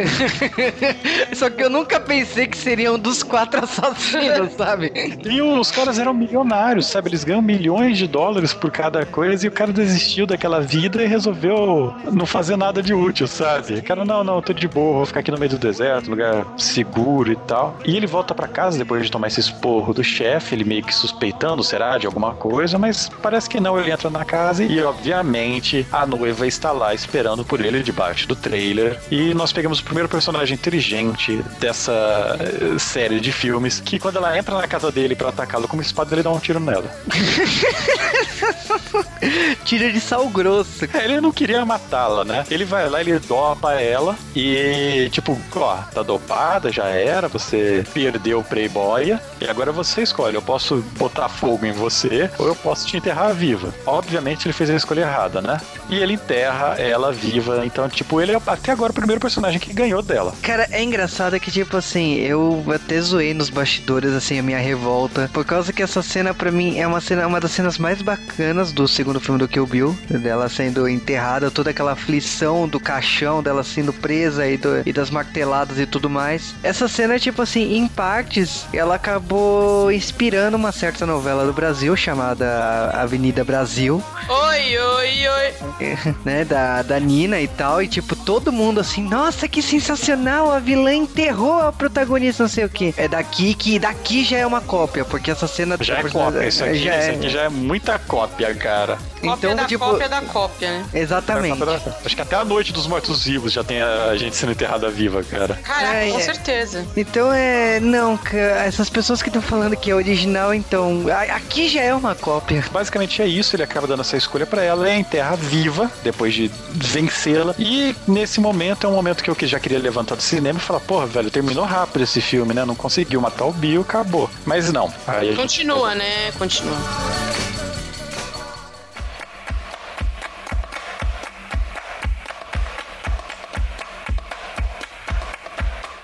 [1.35, 4.93] Só que eu nunca pensei que seriam dos quatro assassinos, sabe?
[5.25, 7.11] E os caras eram milionários, sabe?
[7.11, 11.07] Eles ganham milhões de dólares por cada coisa e o cara desistiu daquela vida e
[11.07, 13.75] resolveu não fazer nada de útil, sabe?
[13.75, 16.47] O cara, não, não, tô de boa, vou ficar aqui no meio do deserto, lugar
[16.57, 17.77] seguro e tal.
[17.85, 20.95] E ele volta para casa depois de tomar esse esporro do chefe, ele meio que
[20.95, 23.79] suspeitando, será, de alguma coisa, mas parece que não.
[23.79, 28.37] Ele entra na casa e, obviamente, a noiva está lá esperando por ele debaixo do
[28.37, 28.99] trailer.
[29.11, 34.37] E nós pegamos o primeiro personagem inteligente dessa eh, série de filmes que, quando ela
[34.37, 36.91] entra na casa dele para atacá-lo com uma espada, ele dá um tiro nela.
[39.65, 40.85] Tira de sal grosso.
[40.93, 42.45] É, ele não queria matá-la, né?
[42.51, 48.41] Ele vai lá, ele dopa ela e, tipo, ó, tá dopada, já era, você perdeu
[48.41, 50.35] o Playboy e agora você escolhe.
[50.35, 53.73] Eu posso botar fogo em você ou eu posso te enterrar viva.
[53.87, 55.61] Obviamente ele fez a escolha errada, né?
[55.89, 57.65] E ele enterra ela viva.
[57.65, 60.35] Então, tipo, ele é até agora o primeiro personagem que ganhou dela.
[60.43, 65.31] Cara, é engraçado que, tipo assim, eu até zoei nos bastidores, assim, a minha revolta.
[65.33, 68.73] Por causa que essa cena, pra mim, é uma cena, uma das cenas mais bacanas
[68.73, 69.97] do segundo filme do Kill Bill.
[70.09, 75.11] Dela sendo enterrada, toda aquela aflição do caixão, dela sendo presa e, do, e das
[75.11, 76.55] marteladas e tudo mais.
[76.63, 82.91] Essa cena, tipo assim, em partes, ela acabou inspirando uma certa novela do Brasil chamada
[82.95, 84.03] Avenida Brasil.
[84.29, 86.15] Oi, oi, oi.
[86.25, 87.83] né, da, da Nina e tal.
[87.83, 92.65] E tipo, todo mundo assim, nossa, que sensacional, a vilã enterrou a protagonista, não sei
[92.65, 92.95] o que.
[92.97, 96.65] É daqui que daqui já é uma cópia, porque essa cena já é cópia, isso
[96.65, 97.31] aqui, já, isso aqui é...
[97.31, 98.99] já é muita cópia, cara.
[99.23, 100.87] Cópia então, da tipo, cópia da cópia, né?
[100.93, 101.63] Exatamente.
[102.05, 105.55] Acho que até a noite dos mortos-vivos já tem a gente sendo enterrada viva, cara.
[105.63, 106.23] Caraca, é, com é.
[106.23, 106.87] certeza.
[106.97, 107.79] Então é.
[107.81, 108.19] Não,
[108.65, 111.05] essas pessoas que estão falando que é original, então.
[111.35, 112.65] Aqui já é uma cópia.
[112.73, 116.51] Basicamente é isso, ele acaba dando essa escolha para ela, é enterra viva, depois de
[116.73, 117.55] vencê-la.
[117.59, 120.81] E nesse momento é um momento que eu já queria levantar do cinema e falar,
[120.81, 122.65] porra, velho, terminou rápido esse filme, né?
[122.65, 124.29] Não conseguiu matar o Bill, acabou.
[124.45, 124.93] Mas não.
[125.37, 125.99] Continua, gente...
[125.99, 126.33] né?
[126.39, 126.77] Continua.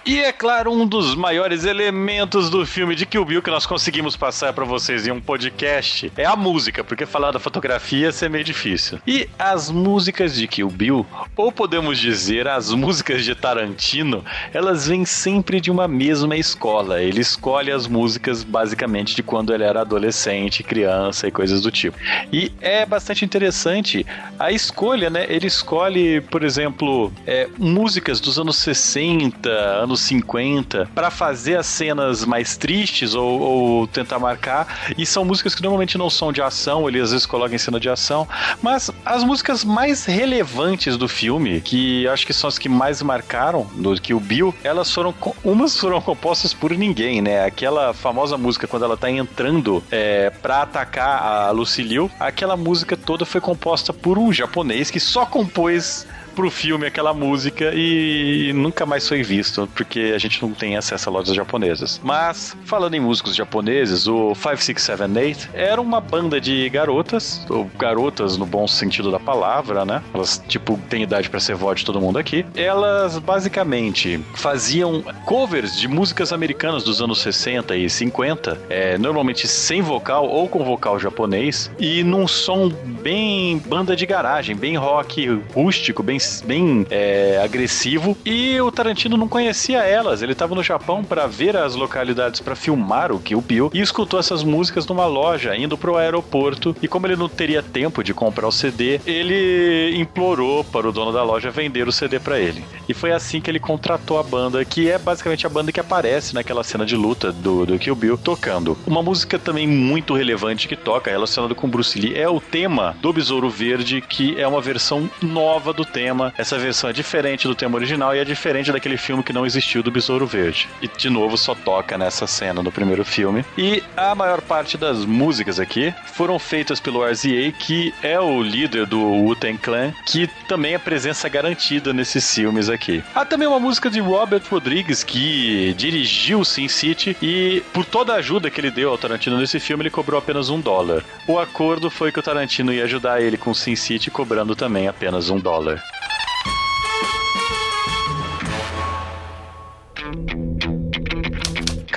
[0.09, 4.17] E é claro, um dos maiores elementos do filme de Kill Bill que nós conseguimos
[4.17, 8.43] passar para vocês em um podcast é a música, porque falar da fotografia é meio
[8.43, 8.99] difícil.
[9.07, 15.05] E as músicas de Kill Bill, ou podemos dizer as músicas de Tarantino, elas vêm
[15.05, 17.03] sempre de uma mesma escola.
[17.03, 21.99] Ele escolhe as músicas basicamente de quando ele era adolescente, criança e coisas do tipo.
[22.33, 24.07] E é bastante interessante
[24.39, 25.27] a escolha, né?
[25.29, 31.67] Ele escolhe, por exemplo, é, músicas dos anos 60, anos anos 50 para fazer as
[31.67, 34.93] cenas mais tristes ou, ou, tentar marcar.
[34.97, 37.81] E são músicas que normalmente não são de ação, ele às vezes coloca em cena
[37.81, 38.27] de ação.
[38.63, 43.67] Mas as músicas mais relevantes do filme, que acho que são as que mais marcaram
[43.75, 45.15] do que o Bill, elas foram.
[45.43, 47.45] Umas foram compostas por ninguém, né?
[47.45, 53.25] Aquela famosa música quando ela tá entrando é, pra atacar a Lucille, aquela música toda
[53.25, 56.07] foi composta por um japonês que só compôs
[56.39, 61.09] pro filme aquela música e nunca mais foi visto, porque a gente não tem acesso
[61.09, 62.01] a lojas japonesas.
[62.01, 68.47] Mas, falando em músicos japoneses, o 5678 era uma banda de garotas, ou garotas no
[68.47, 70.01] bom sentido da palavra, né?
[70.15, 72.47] Elas, tipo, têm idade para ser vó de todo mundo aqui.
[72.55, 79.83] Elas, basicamente, faziam covers de músicas americanas dos anos 60 e 50, é, normalmente sem
[79.83, 86.01] vocal ou com vocal japonês, e num som bem banda de garagem, bem rock rústico,
[86.01, 88.17] bem bem é, agressivo.
[88.25, 90.23] E o Tarantino não conhecia elas.
[90.23, 94.19] Ele estava no Japão para ver as localidades para filmar o Kill Bill e escutou
[94.21, 96.77] essas músicas numa loja indo pro aeroporto.
[96.83, 101.13] E como ele não teria tempo de comprar o CD, ele implorou para o dono
[101.13, 102.65] da loja vender o CD para ele.
[102.89, 106.35] E foi assim que ele contratou a banda, que é basicamente a banda que aparece
[106.35, 108.77] naquela cena de luta do, do Kill Bill tocando.
[108.87, 113.13] Uma música também muito relevante que toca, relacionada com Bruce Lee, é o tema do
[113.13, 116.18] Besouro Verde, que é uma versão nova do tema.
[116.37, 119.83] Essa versão é diferente do tema original e é diferente daquele filme que não existiu
[119.83, 120.69] do Besouro Verde.
[120.83, 123.45] E de novo só toca nessa cena do primeiro filme.
[123.57, 128.87] E a maior parte das músicas aqui foram feitas pelo RZA, que é o líder
[128.87, 133.03] do Wu-Tang Clan, que também é presença garantida nesses filmes aqui.
[133.15, 138.17] Há também uma música de Robert Rodrigues, que dirigiu Sin City e por toda a
[138.17, 141.05] ajuda que ele deu ao Tarantino nesse filme, ele cobrou apenas um dólar.
[141.27, 145.31] O acordo foi que o Tarantino ia ajudar ele com Sin City, cobrando também apenas
[145.31, 145.83] um dólar.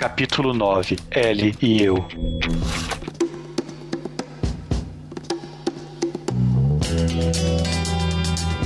[0.02, 2.04] Capítulo 9 Ellie e eu.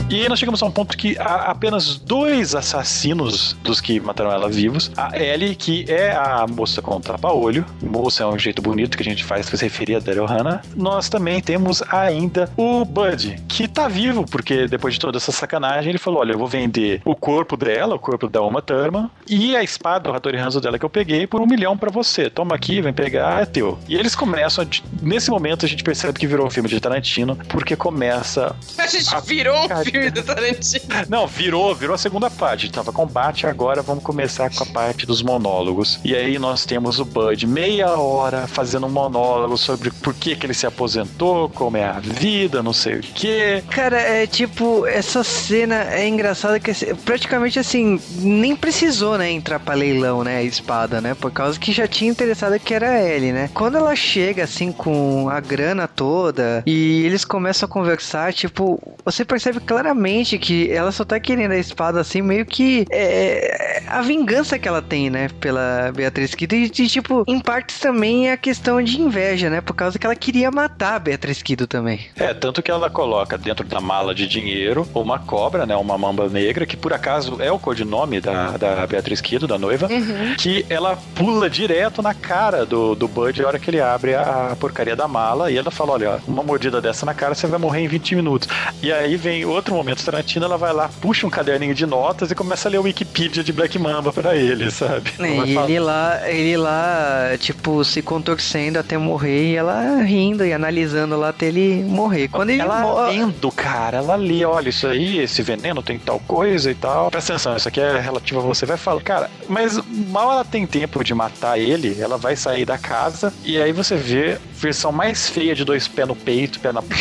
[0.07, 4.31] E aí nós chegamos a um ponto que há apenas dois assassinos dos que mataram
[4.31, 4.91] ela vivos.
[4.95, 7.65] A Ellie, que é a moça com tapa-olho.
[7.81, 10.61] Moça é um jeito bonito que a gente faz para se referir a Daryl Hannah.
[10.75, 15.89] Nós também temos ainda o Bud, que tá vivo, porque depois de toda essa sacanagem,
[15.89, 19.55] ele falou: Olha, eu vou vender o corpo dela, o corpo da Uma Thurman, e
[19.55, 22.29] a espada do Hattori Hanzo dela que eu peguei por um milhão para você.
[22.29, 23.79] Toma aqui, vem pegar, é teu.
[23.87, 24.63] E eles começam.
[24.63, 24.67] A,
[25.01, 28.55] nesse momento a gente percebe que virou um filme de Tarantino, porque começa.
[28.77, 29.19] A gente a...
[29.19, 30.85] virou um filme filme do Tarantino.
[31.09, 32.69] Não, virou, virou a segunda parte.
[32.69, 35.99] Tava combate, agora vamos começar com a parte dos monólogos.
[36.03, 40.45] E aí nós temos o Bud meia hora fazendo um monólogo sobre por que, que
[40.45, 43.63] ele se aposentou, como é a vida, não sei o quê.
[43.69, 46.73] Cara, é tipo, essa cena é engraçada que
[47.05, 51.71] praticamente assim, nem precisou, né, entrar pra leilão, né, a espada, né, por causa que
[51.71, 53.49] já tinha interessado que era ele, né.
[53.53, 59.23] Quando ela chega assim com a grana toda e eles começam a conversar, tipo, você
[59.23, 64.01] percebe claramente claramente que ela só tá querendo a espada assim, meio que é, a
[64.01, 66.55] vingança que ela tem, né, pela Beatriz Kido.
[66.55, 70.05] E, de, tipo, em partes também é a questão de inveja, né, por causa que
[70.05, 72.07] ela queria matar a Beatriz Kido também.
[72.15, 76.29] É, tanto que ela coloca dentro da mala de dinheiro uma cobra, né, uma mamba
[76.29, 80.35] negra, que por acaso é o codinome da, da Beatriz Kido, da noiva, uhum.
[80.37, 84.55] que ela pula direto na cara do, do Bud na hora que ele abre a
[84.59, 87.81] porcaria da mala e ela fala, olha, uma mordida dessa na cara você vai morrer
[87.81, 88.47] em 20 minutos.
[88.81, 92.35] E aí vem outro momento Tarantino, ela vai lá, puxa um caderninho de notas e
[92.35, 95.11] começa a ler o Wikipedia de Black Mamba pra ele, sabe?
[95.19, 101.17] E ele lá, ele lá, tipo, se contorcendo até morrer e ela rindo e analisando
[101.17, 102.27] lá até ele morrer.
[102.27, 103.09] Quando ele ela mor...
[103.09, 107.11] lendo, cara, ela lê, olha, isso aí, esse veneno tem tal coisa e tal.
[107.11, 108.65] Presta atenção, isso aqui é relativo a você.
[108.65, 112.77] Vai falar, cara, mas mal ela tem tempo de matar ele, ela vai sair da
[112.77, 116.81] casa e aí você vê versão mais feia de dois pés no peito, pé na.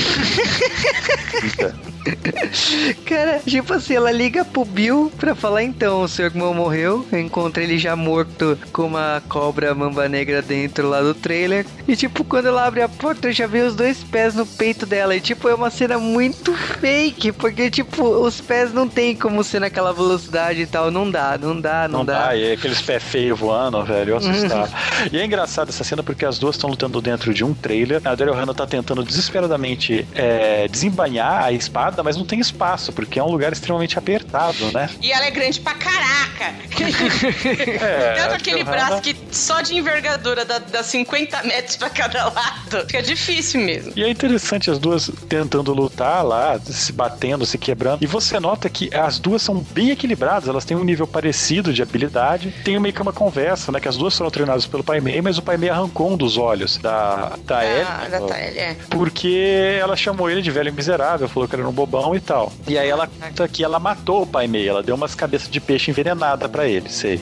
[3.04, 7.18] Cara, tipo assim, ela liga pro Bill pra falar então, o seu irmão morreu, eu
[7.18, 11.64] encontrei ele já morto com uma cobra mamba negra dentro lá do trailer.
[11.88, 15.16] E tipo, quando ela abre a porta, já vê os dois pés no peito dela.
[15.16, 19.60] E tipo, é uma cena muito fake, porque tipo, os pés não tem como ser
[19.60, 20.90] naquela velocidade e tal.
[20.90, 22.26] Não dá, não dá, não, não dá.
[22.26, 22.36] dá.
[22.36, 24.68] E aqueles pés feios voando, velho, assustar.
[25.10, 28.00] e é engraçado essa cena porque as duas estão lutando dentro de um trailer.
[28.04, 33.18] A Daryl Hannah tá tentando desesperadamente é, desembanhar a espada, mas não tem espaço, porque
[33.18, 34.90] é um lugar extremamente apertado, né?
[35.00, 36.54] E ela é grande pra caraca.
[37.84, 42.86] é, Tanto aquele braço que só de envergadura dá, dá 50 metros pra cada lado.
[42.86, 43.92] Fica difícil mesmo.
[43.96, 48.02] E é interessante as duas tentando lutar lá, se batendo, se quebrando.
[48.02, 51.82] E você nota que as duas são bem equilibradas, elas têm um nível parecido de
[51.82, 52.52] habilidade.
[52.64, 53.80] Tem meio que uma conversa, né?
[53.80, 56.36] Que as duas foram treinadas pelo Pai Mei, mas o Pai Mei arrancou um dos
[56.36, 58.28] olhos da, da ah, Ellie.
[58.28, 58.76] Da Ellie, é.
[58.90, 62.52] Porque ela chamou ele de velho miserável, falou que era um bobão e tal.
[62.66, 65.60] E aí ela conta que ela matou o Pai Mei, ela deu umas cabeças de
[65.60, 67.20] peixe envenenada para ele, sei.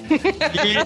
[0.64, 0.83] E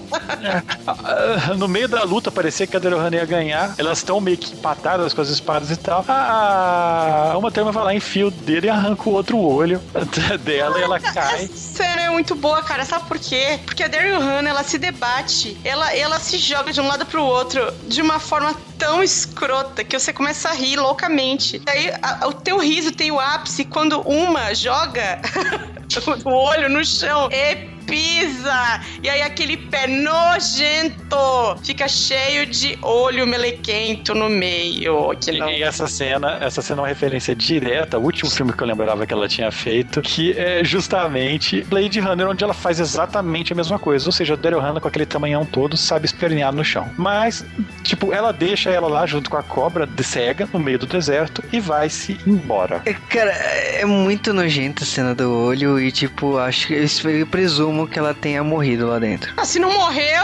[1.57, 3.75] no meio da luta parecia que a Daryl ia ganhar.
[3.77, 6.03] Elas estão meio que empatadas com as espadas e tal.
[6.07, 9.81] A uma turma vai lá, enfia o dedo e arranca o outro olho
[10.43, 11.43] dela e ela cai.
[11.43, 12.85] Essa cena é muito boa, cara.
[12.85, 13.59] Sabe por quê?
[13.65, 17.23] Porque a Daryl Hannah, ela se debate, ela, ela se joga de um lado pro
[17.23, 21.61] outro de uma forma tão escrota que você começa a rir loucamente.
[21.67, 25.21] Aí a, o teu riso tem o ápice quando uma joga
[26.23, 27.29] o olho no chão.
[27.31, 28.81] É pisa!
[29.01, 35.13] E aí aquele pé nojento fica cheio de olho melequento no meio.
[35.27, 38.67] E, e essa cena, essa cena é uma referência direta ao último filme que eu
[38.67, 43.55] lembrava que ela tinha feito, que é justamente Blade Runner, onde ela faz exatamente a
[43.55, 44.05] mesma coisa.
[44.07, 46.89] Ou seja, a Daryl Hannah com aquele tamanhão todo sabe espernear no chão.
[46.97, 47.45] Mas,
[47.83, 51.43] tipo, ela deixa ela lá junto com a cobra de cega no meio do deserto
[51.51, 52.81] e vai-se embora.
[52.85, 57.76] É, cara, é muito nojenta a cena do olho e, tipo, acho que eu presumo
[57.85, 59.33] que ela tenha morrido lá dentro.
[59.35, 60.23] Ah, se não morreu,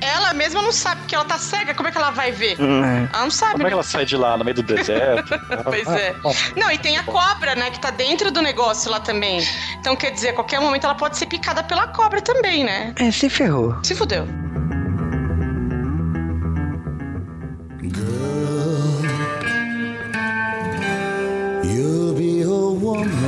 [0.00, 1.74] ela mesma não sabe que ela tá cega.
[1.74, 2.60] Como é que ela vai ver?
[2.60, 3.08] Hum, é.
[3.12, 3.52] Ela não sabe.
[3.52, 5.34] Como é que ela sai de lá no meio do deserto?
[5.64, 6.14] pois é.
[6.56, 9.40] Não, e tem a cobra, né, que tá dentro do negócio lá também.
[9.80, 12.92] Então, quer dizer, a qualquer momento ela pode ser picada pela cobra também, né?
[12.96, 13.76] É, se ferrou.
[13.82, 14.28] Se fudeu.
[21.64, 23.23] You'll be a woman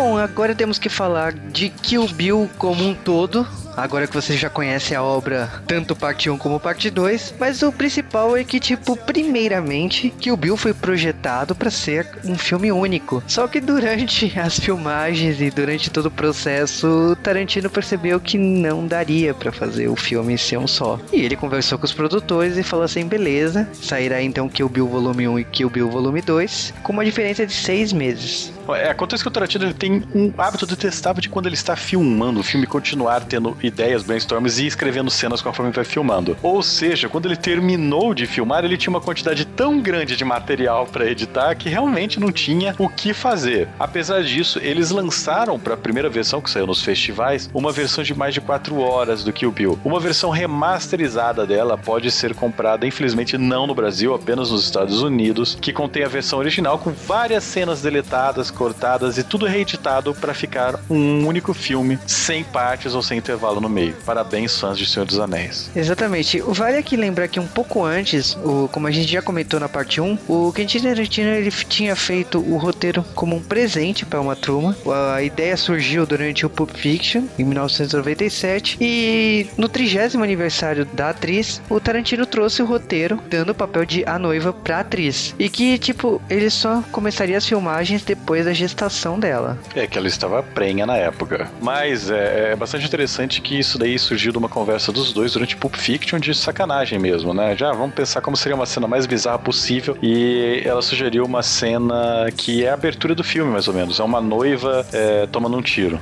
[0.00, 3.46] bom, agora temos que falar de Kill Bill como um todo.
[3.76, 7.70] Agora que você já conhece a obra, tanto parte 1 como parte 2, mas o
[7.70, 13.22] principal é que, tipo, primeiramente, o Bill foi projetado para ser um filme único.
[13.26, 19.32] Só que durante as filmagens e durante todo o processo, Tarantino percebeu que não daria
[19.32, 20.98] para fazer o filme ser um só.
[21.12, 25.28] E ele conversou com os produtores e falou assim: beleza, sairá então Kill Bill Volume
[25.28, 28.52] 1 e Kill Bill Volume 2, com uma diferença de seis meses.
[28.68, 32.40] É, acontece que o Tarantino ele tem um hábito detestável de quando ele está filmando
[32.40, 36.36] o filme continuar tendo ideias, brainstorms e escrevendo cenas conforme vai filmando.
[36.42, 40.86] Ou seja, quando ele terminou de filmar, ele tinha uma quantidade tão grande de material
[40.86, 43.68] para editar que realmente não tinha o que fazer.
[43.78, 48.14] Apesar disso, eles lançaram para a primeira versão que saiu nos festivais uma versão de
[48.14, 49.78] mais de 4 horas do Kill Bill.
[49.84, 55.56] Uma versão remasterizada dela pode ser comprada, infelizmente não no Brasil, apenas nos Estados Unidos,
[55.60, 60.78] que contém a versão original com várias cenas deletadas, cortadas e tudo reeditado para ficar
[60.90, 63.94] um único filme, sem partes ou sem intervalo no meio.
[64.04, 65.70] Parabéns, fãs de Senhor dos Anéis.
[65.74, 66.42] Exatamente.
[66.42, 69.98] Vale aqui lembrar que um pouco antes, o, como a gente já comentou na parte
[69.98, 74.76] 1, o Quentin Tarantino ele tinha feito o roteiro como um presente para uma turma.
[75.14, 81.62] A ideia surgiu durante o Pulp Fiction, em 1997, e no 30 aniversário da atriz,
[81.70, 85.34] o Tarantino trouxe o roteiro, dando o papel de a noiva pra atriz.
[85.38, 89.58] E que, tipo, ele só começaria as filmagens depois da gestação dela.
[89.74, 91.50] É que ela estava prenha na época.
[91.60, 95.56] Mas é, é bastante interessante que isso daí surgiu de uma conversa dos dois durante
[95.56, 97.56] Pulp Fiction de sacanagem mesmo, né?
[97.56, 99.96] Já vamos pensar como seria uma cena mais bizarra possível.
[100.02, 104.00] E ela sugeriu uma cena que é a abertura do filme, mais ou menos.
[104.00, 106.00] É uma noiva é, tomando um tiro.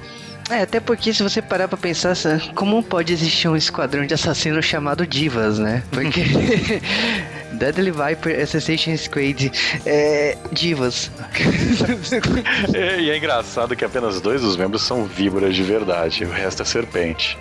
[0.50, 2.14] É, até porque se você parar pra pensar,
[2.54, 5.82] como pode existir um esquadrão de assassinos chamado Divas, né?
[5.90, 6.24] Porque
[7.58, 9.50] Deadly Viper Assassination Squad
[9.84, 11.10] é Divas.
[12.74, 16.62] é, e é engraçado que apenas dois dos membros são víboras de verdade, o resto
[16.62, 17.38] é serpente.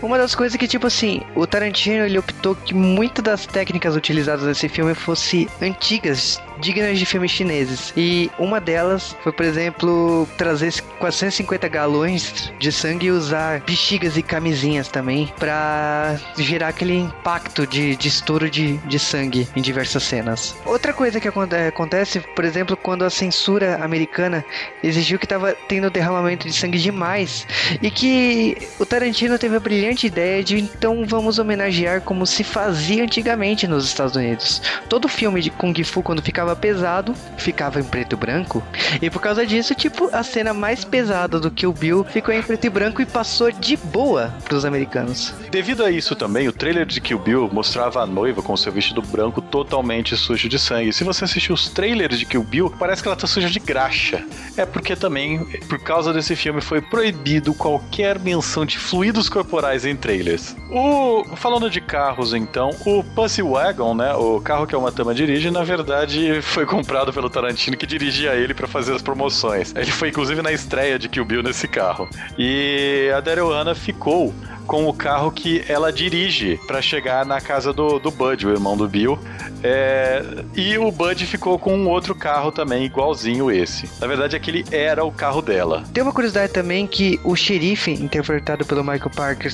[0.00, 4.44] Uma das coisas que, tipo assim, o Tarantino ele optou que muitas das técnicas utilizadas
[4.44, 7.92] nesse filme fossem antigas, dignas de filmes chineses.
[7.96, 14.22] E uma delas foi, por exemplo, trazer 450 galões de sangue e usar bexigas e
[14.22, 20.54] camisinhas também para gerar aquele impacto de, de estouro de, de sangue em diversas cenas.
[20.64, 24.44] Outra coisa que acontece, por exemplo, quando a censura americana
[24.82, 27.46] exigiu que estava tendo derramamento de sangue demais
[27.80, 33.02] e que o Tarantino teve a brilhante ideia de então vamos homenagear como se fazia
[33.02, 34.62] antigamente nos Estados Unidos.
[34.88, 38.62] Todo filme de Kung Fu, quando ficava pesado, ficava em preto e branco.
[39.00, 42.66] E por causa disso, tipo, a cena mais pesada do o Bill ficou em preto
[42.66, 45.32] e branco e passou de boa pros americanos.
[45.52, 49.00] Devido a isso também, o trailer de Kill Bill mostrava a noiva com seu vestido
[49.00, 50.92] branco totalmente sujo de sangue.
[50.92, 54.24] Se você assistir os trailers de Kill Bill, parece que ela tá suja de graxa.
[54.56, 59.94] É porque também, por causa desse filme, foi proibido qualquer menção de fluidos corporais em
[59.94, 60.56] trailers.
[60.68, 65.50] O falando de carros, então, o Pussy Wagon, né, o carro que a Matama dirige,
[65.50, 69.74] na verdade foi comprado pelo Tarantino que dirigia ele para fazer as promoções.
[69.74, 72.08] Ele foi inclusive na estreia de Kill Bill nesse carro.
[72.38, 74.32] E a Daryl Hannah ficou
[74.66, 78.76] com o carro que ela dirige para chegar na casa do, do Bud, o irmão
[78.76, 79.18] do Bill.
[79.62, 80.24] É,
[80.56, 83.88] e o Bud ficou com um outro carro também, igualzinho esse.
[84.00, 85.84] Na verdade, aquele era o carro dela.
[85.92, 89.52] Tem uma curiosidade também que o xerife, interpretado pelo Michael Parker,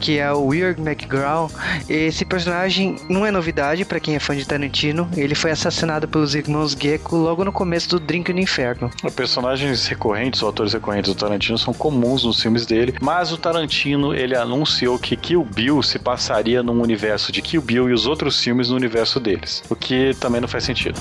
[0.00, 1.50] que é o Weird McGraw,
[1.88, 5.08] esse personagem não é novidade para quem é fã de Tarantino.
[5.16, 8.90] Ele foi assassinado pelos irmãos Gecko logo no começo do Drink no Inferno.
[9.14, 14.14] Personagens recorrentes, ou atores recorrentes do Tarantino são comuns nos filmes dele, mas o Tarantino,
[14.14, 18.38] ele anunciou que Kill Bill se passaria num universo de Kill Bill e os outros
[18.38, 21.00] filmes no universo deles, o que também não faz sentido.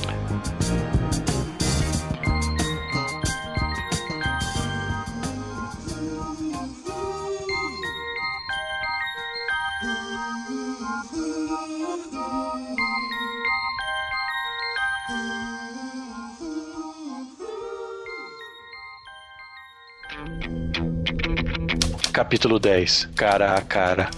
[22.31, 24.09] Capítulo 10 Cara a cara.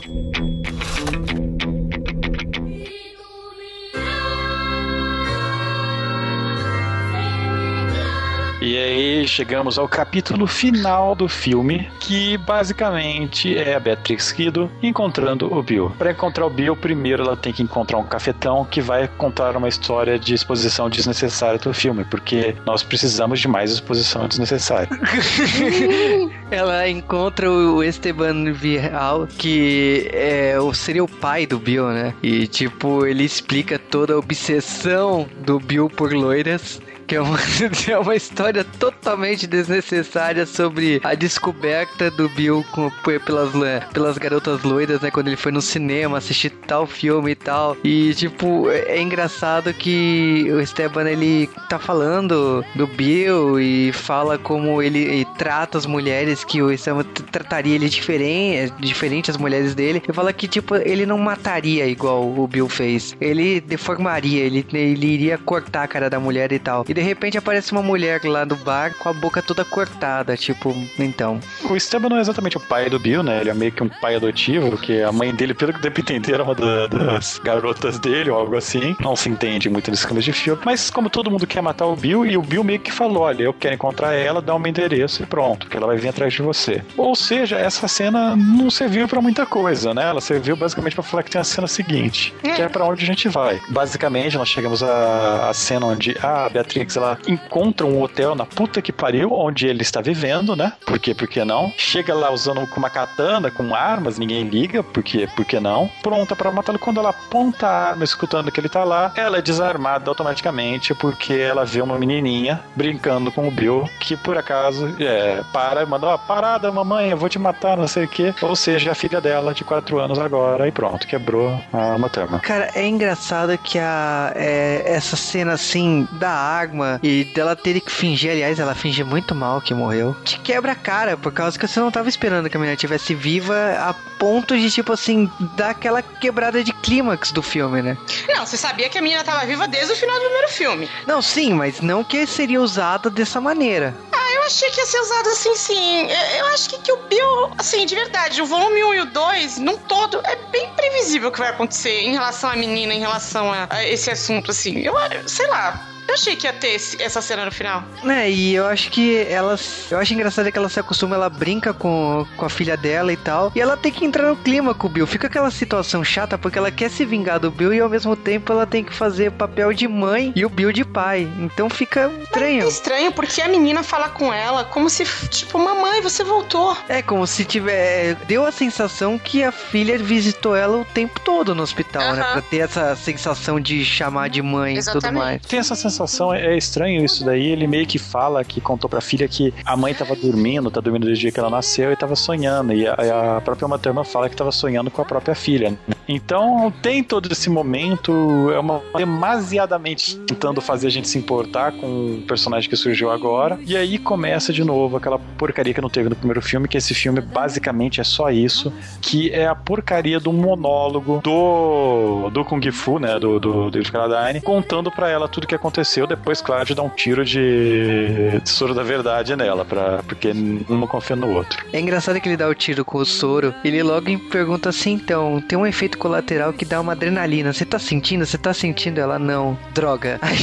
[8.93, 15.61] Aí chegamos ao capítulo final do filme, que basicamente é a Beatrix Kido encontrando o
[15.63, 15.91] Bill.
[15.97, 19.67] Para encontrar o Bill, primeiro ela tem que encontrar um cafetão que vai contar uma
[19.67, 24.89] história de exposição desnecessária do filme, porque nós precisamos de mais exposição desnecessária.
[26.51, 32.13] Ela encontra o Esteban Vial, que é, seria o pai do Bill, né?
[32.21, 36.79] E, tipo, ele explica toda a obsessão do Bill por loiras.
[37.07, 37.37] Que é uma,
[37.89, 42.91] é uma história totalmente desnecessária sobre a descoberta do Bill com-
[43.25, 43.51] pelas,
[43.93, 45.11] pelas garotas loiras, né?
[45.11, 47.75] Quando ele foi no cinema assistir tal filme e tal.
[47.83, 54.37] E, tipo, é, é engraçado que o Esteban, ele tá falando do Bill e fala
[54.37, 59.75] como ele, ele trata as mulheres, que o Esteban trataria ele diferente, diferente as mulheres
[59.75, 60.01] dele.
[60.07, 63.15] E fala que, tipo, ele não mataria igual o Bill fez.
[63.19, 66.85] Ele deformaria, ele, ele iria cortar a cara da mulher e tal.
[66.93, 70.77] E de repente aparece uma mulher lá do bar com a boca toda cortada, tipo,
[70.99, 71.39] então.
[71.67, 73.41] O Esteban não é exatamente o pai do Bill, né?
[73.41, 76.01] Ele é meio que um pai adotivo, porque a mãe dele, pelo que deu pra
[76.01, 78.95] entender, era uma da- das garotas dele ou algo assim.
[78.99, 80.61] Não se entende muito nesse câmbio de filme.
[80.63, 83.41] Mas como todo mundo quer matar o Bill, e o Bill meio que falou: olha,
[83.41, 86.31] eu quero encontrar ela, dá o meu endereço e pronto, que ela vai vir atrás
[86.31, 86.83] de você.
[86.95, 90.03] Ou seja, essa cena não serviu pra muita coisa, né?
[90.03, 93.07] Ela serviu basicamente pra falar que tem a cena seguinte, que é pra onde a
[93.07, 93.59] gente vai.
[93.69, 96.49] Basicamente, nós chegamos à, à cena onde a
[96.83, 100.73] Beatrix ela encontra um hotel na puta que pariu, onde ele está vivendo, né?
[100.85, 101.13] Por quê?
[101.13, 101.71] Por que não?
[101.77, 105.27] Chega lá usando com uma katana, com armas, ninguém liga, por quê?
[105.35, 105.89] Por que não?
[106.01, 106.79] Pronta pra matá-lo.
[106.79, 111.33] Quando ela aponta a arma, escutando que ele tá lá, ela é desarmada automaticamente porque
[111.33, 116.07] ela vê uma menininha brincando com o Bill, que por acaso é, para e manda,
[116.07, 118.33] ó, parada, mamãe, eu vou te matar, não sei o quê.
[118.41, 122.09] Ou seja, a filha dela de 4 anos agora, e pronto, quebrou a arma.
[122.39, 126.29] Cara, é engraçado que a, é, essa cena assim da
[126.73, 130.71] arma e dela ter que fingir, aliás, ela finge muito mal que morreu, te quebra
[130.71, 133.93] a cara, por causa que você não tava esperando que a menina estivesse viva a
[134.17, 137.97] ponto de, tipo assim, dar aquela quebrada de clímax do filme, né?
[138.27, 140.89] Não, você sabia que a menina tava viva desde o final do primeiro filme.
[141.05, 143.95] Não, sim, mas não que seria usada dessa maneira.
[144.11, 146.07] Ah, eu achei que ia ser usado assim, sim.
[146.09, 149.05] Eu, eu acho que, que o Bill, assim, de verdade, o volume 1 e o
[149.05, 152.99] 2, num todo, é bem previsível o que vai acontecer em relação à menina, em
[152.99, 154.79] relação a, a esse assunto, assim.
[154.79, 154.93] Eu,
[155.27, 155.92] sei lá.
[156.07, 157.83] Eu achei que ia ter esse- essa cena no final.
[158.05, 159.57] É, e eu acho que ela.
[159.89, 163.17] Eu acho engraçado que ela se acostuma, ela brinca com, com a filha dela e
[163.17, 163.51] tal.
[163.55, 165.07] E ela tem que entrar no clima com o Bill.
[165.07, 168.51] Fica aquela situação chata porque ela quer se vingar do Bill e ao mesmo tempo
[168.51, 171.27] ela tem que fazer papel de mãe e o Bill de pai.
[171.39, 172.67] Então fica É estranho.
[172.67, 176.77] estranho porque a menina fala com ela como se, tipo, mamãe, você voltou.
[176.89, 178.15] É como se tiver.
[178.27, 182.21] Deu a sensação que a filha visitou ela o tempo todo no hospital, né?
[182.21, 182.31] Aham.
[182.33, 185.23] Pra ter essa sensação de chamar de mãe e tudo Exatamente.
[185.23, 185.41] mais.
[185.45, 185.92] Tem essa sensação,
[186.33, 187.47] é é estranho isso daí.
[187.47, 191.05] Ele meio que fala que contou pra filha que a mãe tava dormindo, tá dormindo
[191.05, 192.73] desde o dia que ela nasceu e tava sonhando.
[192.73, 195.77] E a, a própria Materna fala que tava sonhando com a própria filha.
[196.07, 202.15] Então tem todo esse momento, é uma demasiadamente tentando fazer a gente se importar com
[202.15, 203.59] o personagem que surgiu agora.
[203.65, 206.93] E aí começa de novo aquela porcaria que não teve no primeiro filme, que esse
[206.93, 212.99] filme basicamente é só isso, que é a porcaria do monólogo do, do Kung Fu,
[212.99, 216.83] né, do, do David Carradine, contando pra ela tudo que aconteceu, depois, claro, de dar
[216.83, 221.63] um tiro de, soro da verdade nela, pra, porque um não confia no outro.
[221.71, 223.53] É engraçado que ele dá o tiro com o soro.
[223.63, 227.53] Ele logo pergunta assim: então, tem um efeito colateral que dá uma adrenalina.
[227.53, 228.25] Você tá sentindo?
[228.25, 228.99] Você tá sentindo?
[228.99, 229.57] Ela não.
[229.73, 230.19] Droga.
[230.21, 230.37] Aí,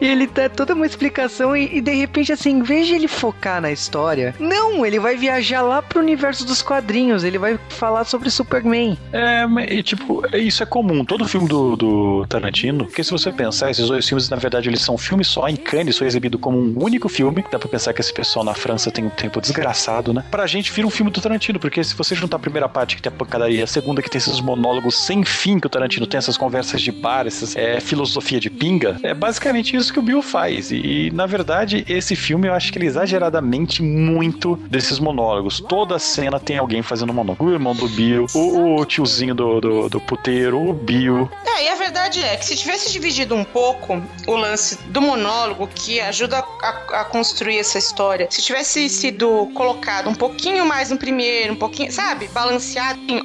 [0.00, 3.08] e ele dá toda uma explicação e, e de repente, assim, em vez de ele
[3.08, 7.24] focar na história, não, ele vai viajar lá pro universo dos quadrinhos.
[7.24, 8.96] Ele vai falar sobre Superman.
[9.12, 11.04] É, e, tipo, isso é comum.
[11.04, 14.80] Todo filme do, do Tarantino, porque se você pensar, esses dois filmes, na verdade, eles
[14.80, 17.44] são filmes só, em Cannes, foi exibido como um único filme.
[17.50, 20.24] Dá pra pensar que esse pessoal na França tem um tempo desgraçado, né?
[20.30, 23.02] Pra gente vira um filme do Tarantino, porque se você juntar a primeira parte que
[23.02, 26.18] tem a pancadaria, a segunda que tem esses monólogos sem fim que o Tarantino tem,
[26.18, 30.22] essas conversas de bar, essas é, filosofia de pinga, é basicamente isso que o Bill
[30.22, 30.70] faz.
[30.70, 35.60] E, e, na verdade, esse filme eu acho que ele é exageradamente muito desses monólogos.
[35.60, 37.44] Toda cena tem alguém fazendo monólogo.
[37.44, 41.30] O irmão do Bill, o, o tiozinho do, do, do puteiro, o Bill.
[41.46, 45.68] É, e a verdade é que se tivesse dividido um pouco o lance do monólogo
[45.74, 50.96] que ajuda a, a construir essa história, se tivesse sido colocado um pouquinho mais no
[50.96, 53.22] primeiro, um pouquinho, sabe, balanceado, Sim,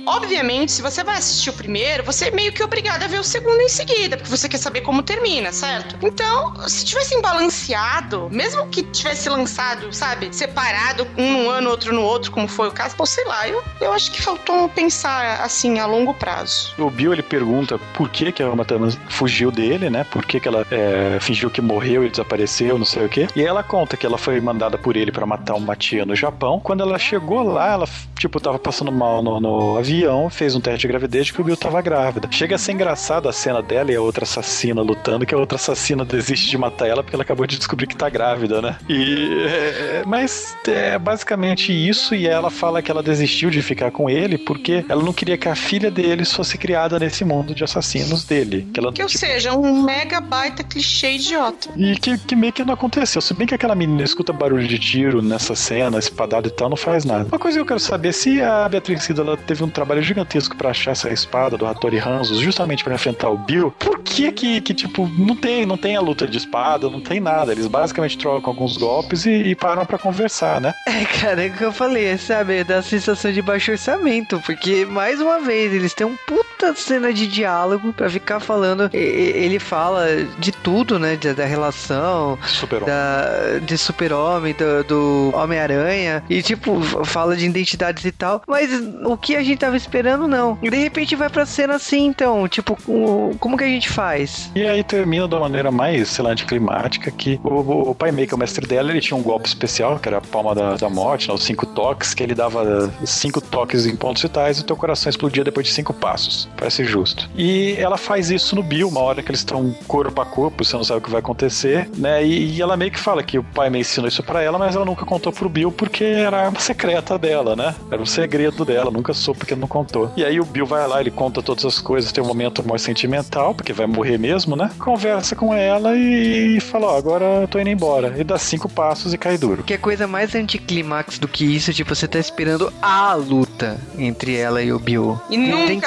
[0.56, 3.24] obviamente, se você vai assistir o primeiro, você é meio que obrigado a ver o
[3.24, 5.98] segundo em seguida, porque você quer saber como termina, certo?
[6.02, 12.02] Então, se tivessem balanceado, mesmo que tivesse lançado, sabe, separado um num ano, outro no
[12.02, 15.80] outro, como foi o caso, pô, sei lá, eu, eu acho que faltou pensar assim
[15.80, 16.74] a longo prazo.
[16.78, 20.06] O Bill ele pergunta por que, que a Thurman fugiu dele, né?
[20.06, 23.28] Por que, que ela é, fingiu que morreu e desapareceu, não sei o quê.
[23.36, 26.60] E ela conta que ela foi mandada por ele para matar uma tia no Japão.
[26.60, 27.88] Quando ela chegou lá, ela,
[28.18, 31.58] tipo, tava passando mal no, no avião, fez um teste de gravidez que o Bill
[31.58, 32.28] tava grávida.
[32.30, 35.56] Chega a ser engraçada a cena dela e a outra assassina lutando, que a outra
[35.56, 38.78] assassina desiste de matar ela porque ela acabou de descobrir que tá grávida, né?
[38.90, 39.46] E.
[39.48, 44.38] É, mas é basicamente isso, e ela fala que ela desistiu de ficar com ele
[44.38, 48.68] porque ela não queria que a filha deles fosse criada nesse mundo de assassinos dele.
[48.74, 51.70] Que, ela, Que, ou tipo, seja, um mega baita clichê idiota.
[51.76, 53.22] E que, que meio que não aconteceu.
[53.22, 56.78] Se bem que aquela menina escuta barulho de tiro nessa cena, espadada e tal, não
[56.78, 57.26] faz nada.
[57.26, 60.35] Uma coisa que eu quero saber se a Beatriz Cida ela teve um trabalho gigantesco
[60.58, 63.72] pra achar essa espada do Hattori Hanzo, justamente pra enfrentar o Bill.
[63.72, 67.20] Por que que, que tipo, não tem, não tem a luta de espada, não tem
[67.20, 67.52] nada.
[67.52, 70.74] Eles basicamente trocam alguns golpes e, e param pra conversar, né?
[70.88, 72.64] É, cara, é o que eu falei, sabe?
[72.64, 76.18] Dá a sensação de baixo orçamento, porque, mais uma vez, eles têm um
[76.58, 78.90] puta cena de diálogo pra ficar falando.
[78.94, 78.98] E-
[79.36, 80.06] Ele fala
[80.40, 81.16] de tudo, né?
[81.18, 88.04] Da, da relação, Super da, de super-homem, do, do Homem-Aranha, e tipo, fala de identidades
[88.06, 88.70] e tal, mas
[89.04, 90.58] o que a gente tava esperando, não.
[90.62, 94.50] E de repente vai pra cena assim, então, tipo, o- como que a gente faz?
[94.56, 98.26] E aí termina da maneira mais, sei lá, anticlimática, que o, o, o Pai Mei,
[98.28, 100.76] que é o mestre dela, ele tinha um golpe especial, que era a palma da,
[100.76, 104.62] da morte, né, os cinco toques, que ele dava cinco toques em pontos vitais e
[104.62, 106.45] o teu coração explodia depois de cinco passos.
[106.58, 107.30] Parece justo.
[107.36, 110.76] E ela faz isso no Bill, uma hora que eles estão corpo a corpo, você
[110.76, 112.26] não sabe o que vai acontecer, né?
[112.26, 114.76] E, e ela meio que fala que o pai Mei ensinou isso pra ela, mas
[114.76, 117.76] ela nunca contou pro Bill porque era a arma secreta dela, né?
[117.92, 120.12] Era um segredo dela, nunca soube porque não contou.
[120.16, 122.82] E aí o Bill vai lá, ele conta todas as coisas, tem um momento mais
[122.82, 124.72] sentimental, porque vai morrer mesmo, né?
[124.80, 128.14] Conversa com ela e fala, ó, agora eu tô indo embora.
[128.18, 129.64] E dá cinco passos e cai duro.
[129.64, 134.36] Que é coisa mais anticlimax do que isso, tipo, você tá esperando a luta entre
[134.36, 135.20] ela e o Bill.
[135.30, 135.86] E nunca tem que-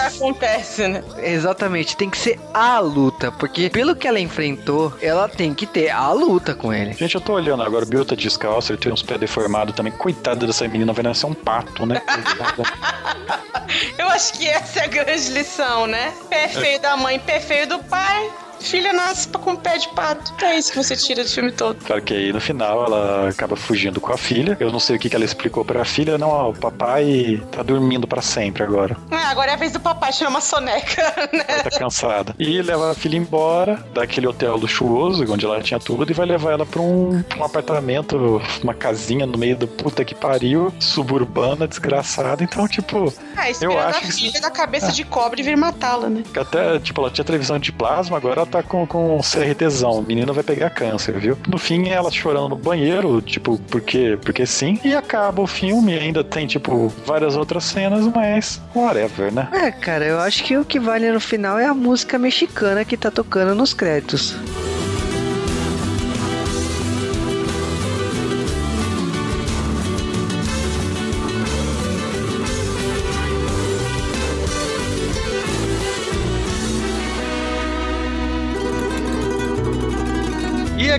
[0.49, 1.05] acontece, né?
[1.19, 5.91] Exatamente, tem que ser a luta, porque pelo que ela enfrentou, ela tem que ter
[5.91, 6.93] a luta com ele.
[6.95, 9.93] Gente, eu tô olhando agora, o Bill tá descalço, ele tem uns pés deformados também.
[9.93, 12.01] Coitada dessa menina, vai nascer um pato, né?
[12.01, 12.63] Coitada.
[13.99, 16.13] Eu acho que essa é a grande lição, né?
[16.31, 18.31] Pé feio da mãe, pé feio do pai.
[18.61, 20.33] Filha nasce com pé de pato.
[20.45, 21.77] É isso que você tira do filme todo.
[21.85, 24.57] Claro que aí no final ela acaba fugindo com a filha.
[24.61, 26.19] Eu não sei o que, que ela explicou pra filha.
[26.19, 28.97] Não, ó, o papai tá dormindo pra sempre agora.
[29.11, 31.03] Ah, agora é a vez do papai tirar uma soneca,
[31.33, 31.45] né?
[31.49, 32.35] Ela tá cansada.
[32.39, 36.53] E leva a filha embora daquele hotel luxuoso, onde ela tinha tudo, e vai levar
[36.53, 41.67] ela pra um, pra um apartamento, uma casinha no meio do puta que pariu, suburbana,
[41.69, 42.43] desgraçada.
[42.43, 46.09] Então, tipo, Ah, esperando acho a que filha isso- da cabeça de cobre vir matá-la,
[46.09, 46.23] né?
[46.33, 50.03] que até, tipo, ela tinha televisão de plasma, agora ela tá com, com CRTzão.
[50.03, 51.37] Menina vai pegar câncer, viu?
[51.47, 54.79] No fim, ela chorando no banheiro, tipo, porque, porque sim.
[54.85, 59.49] E acaba o filme, ainda tem, tipo, várias outras cenas, mas whatever, né?
[59.53, 62.97] É, cara, eu acho que o que vale no final é a música mexicana que
[62.97, 64.35] tá tocando nos créditos.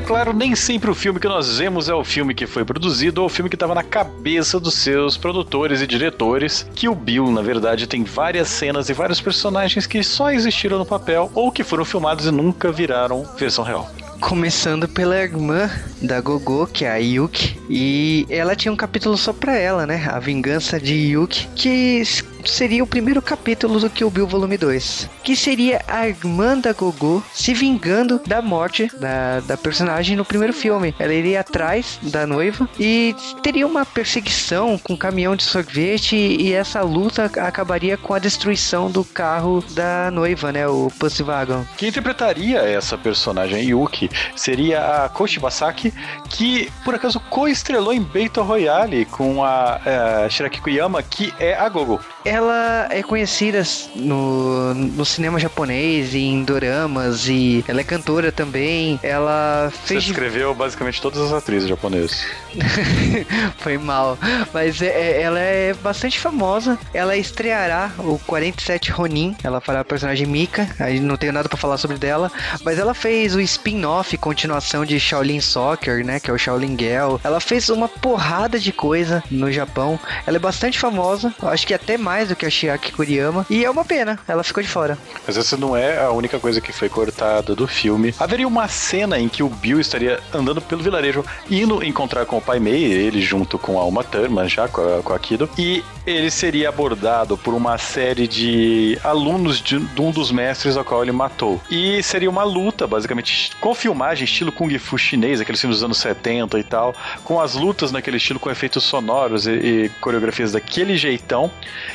[0.09, 3.27] Claro, nem sempre o filme que nós vemos é o filme que foi produzido ou
[3.27, 6.65] o filme que estava na cabeça dos seus produtores e diretores.
[6.73, 10.85] Que o Bill, na verdade, tem várias cenas e vários personagens que só existiram no
[10.85, 13.87] papel ou que foram filmados e nunca viraram versão real.
[14.19, 15.69] Começando pela irmã
[16.01, 17.59] da Gogo, que é a Yuki.
[17.69, 20.09] E ela tinha um capítulo só pra ela, né?
[20.11, 21.47] A Vingança de Yuki.
[21.55, 22.01] Que
[22.45, 25.09] seria o primeiro capítulo do Kill Bill Volume 2.
[25.23, 30.53] Que seria a irmã da Gogo se vingando da morte da, da personagem no primeiro
[30.53, 30.93] filme.
[30.99, 36.15] Ela iria atrás da noiva e teria uma perseguição com um caminhão de sorvete.
[36.15, 40.67] E essa luta acabaria com a destruição do carro da noiva, né?
[40.67, 41.65] O Pussy Wagon.
[41.77, 45.93] Quem interpretaria essa personagem Yuki seria a Koshi Basaki,
[46.29, 49.79] que por acaso co-estrelou em Beito Royale com a,
[50.25, 51.99] a Shiraki Kuyama, que é a Gogo.
[52.29, 53.63] Ela é conhecida
[53.95, 58.99] no, no cinema japonês e em doramas e ela é cantora também.
[59.01, 62.25] Ela Você fez escreveu basicamente todas as atrizes japonesas.
[63.57, 64.17] Foi mal.
[64.53, 66.77] Mas é- é- ela é bastante famosa.
[66.93, 69.35] Ela estreará o 47 Ronin.
[69.43, 70.67] Ela fará a personagem Mika.
[70.79, 72.31] Aí não tenho nada pra falar sobre dela.
[72.63, 76.19] Mas ela fez o spin-off, continuação de Shaolin Soccer, né?
[76.19, 77.15] Que é o Shaolin Girl.
[77.23, 79.99] Ela fez uma porrada de coisa no Japão.
[80.25, 81.33] Ela é bastante famosa.
[81.41, 83.45] Acho que até mais do que a Chiaki Kuriyama.
[83.49, 84.19] E é uma pena.
[84.27, 84.97] Ela ficou de fora.
[85.25, 88.13] Mas essa não é a única coisa que foi cortada do filme.
[88.19, 92.41] Haveria uma cena em que o Bill estaria andando pelo vilarejo, indo encontrar com o
[92.41, 95.83] Pai Mei, ele junto com a Uma Thurman, já com a, com a Kido, e
[96.05, 101.03] ele seria abordado por uma série de alunos de, de um dos mestres ao qual
[101.03, 101.61] ele matou.
[101.69, 105.97] E seria uma luta, basicamente, com filmagem, estilo Kung Fu chinês, aqueles filmes dos anos
[105.97, 110.97] 70 e tal, com as lutas naquele estilo, com efeitos sonoros e, e coreografias daquele
[110.97, 111.51] jeitão.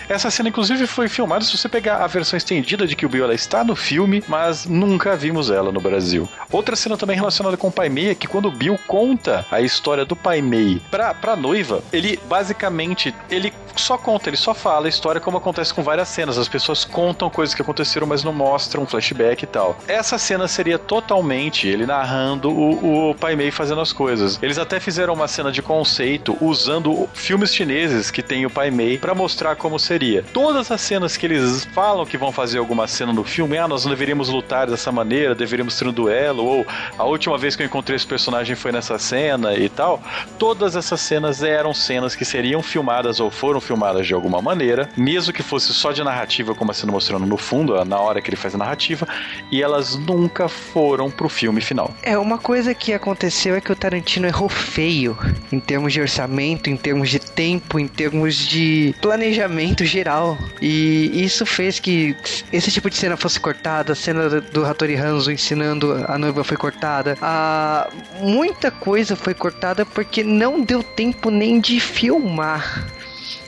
[0.08, 1.44] Essa cena, inclusive, foi filmada.
[1.44, 4.66] Se você pegar a versão estendida de que o Bill ela está no filme, mas
[4.66, 6.28] nunca vimos ela no Brasil.
[6.50, 9.60] Outra cena também relacionada com o Pai Mei é que quando o Bill conta a
[9.60, 14.86] história do Pai Mei pra, pra noiva, ele basicamente ele só conta, ele só fala
[14.86, 16.38] a história como acontece com várias cenas.
[16.38, 19.76] As pessoas contam coisas que aconteceram, mas não mostram flashback e tal.
[19.88, 24.38] Essa cena seria totalmente ele narrando o, o Pai Mei fazendo as coisas.
[24.42, 28.98] Eles até fizeram uma cena de conceito usando filmes chineses que tem o Pai Mei
[28.98, 29.93] pra mostrar como seria.
[30.32, 33.84] Todas as cenas que eles falam que vão fazer alguma cena no filme, ah, nós
[33.84, 36.66] não deveríamos lutar dessa maneira, deveríamos ter um duelo, ou
[36.98, 40.02] a última vez que eu encontrei esse personagem foi nessa cena e tal.
[40.38, 45.32] Todas essas cenas eram cenas que seriam filmadas ou foram filmadas de alguma maneira, mesmo
[45.32, 48.54] que fosse só de narrativa, como sendo mostrando no fundo, na hora que ele faz
[48.54, 49.06] a narrativa,
[49.50, 51.94] e elas nunca foram pro filme final.
[52.02, 55.16] É, uma coisa que aconteceu é que o Tarantino errou feio
[55.52, 60.38] em termos de orçamento, em termos de tempo, em termos de planejamento geral.
[60.60, 62.16] E isso fez que
[62.52, 66.42] esse tipo de cena fosse cortada, a cena do- do Hattori Hanzo ensinando a noiva
[66.44, 67.16] foi cortada.
[67.20, 67.88] A...
[68.20, 72.86] Muita coisa foi cortada porque não deu tempo nem de filmar.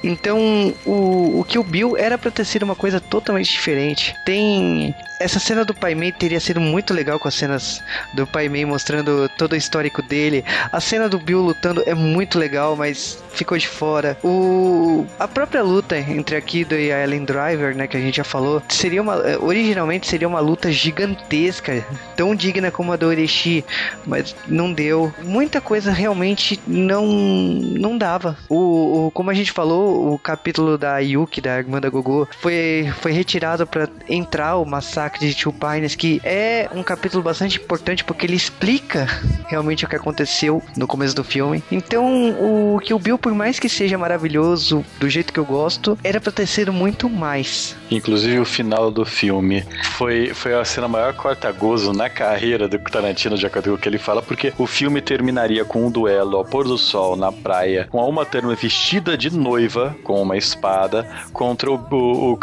[0.03, 4.15] Então, o, o que o Bill era pra ter sido uma coisa totalmente diferente.
[4.25, 4.95] Tem.
[5.19, 7.83] Essa cena do Pai Mei teria sido muito legal com as cenas
[8.13, 10.45] do Pai Mei mostrando todo o histórico dele.
[10.71, 14.19] A cena do Bill lutando é muito legal, mas ficou de fora.
[14.23, 18.17] O a própria luta entre a Kido e a Ellen Driver, né, que a gente
[18.17, 21.85] já falou, seria uma originalmente seria uma luta gigantesca,
[22.15, 23.65] tão digna como a do Oreshi,
[24.07, 25.13] mas não deu.
[25.23, 28.37] Muita coisa realmente não não dava.
[28.49, 32.93] O, o como a gente falou, o capítulo da Yuki, da irmã da Gogo, foi
[33.01, 38.05] foi retirado para entrar o massacre de Two Pines, que é um capítulo bastante importante
[38.05, 39.07] porque ele explica
[39.47, 41.63] realmente o que aconteceu no começo do filme.
[41.71, 45.99] Então, o que o Bill, por mais que seja maravilhoso, do jeito que eu gosto,
[46.03, 47.77] era pra ter sido muito mais.
[47.91, 53.37] Inclusive o final do filme foi, foi a cena maior corta-gozo na carreira do Tarantino,
[53.37, 56.45] de acordo com o que ele fala, porque o filme terminaria com um duelo ao
[56.45, 61.09] pôr do sol na praia, com a Uma Thurman vestida de noiva, com uma espada,
[61.33, 62.39] contra o, o, o.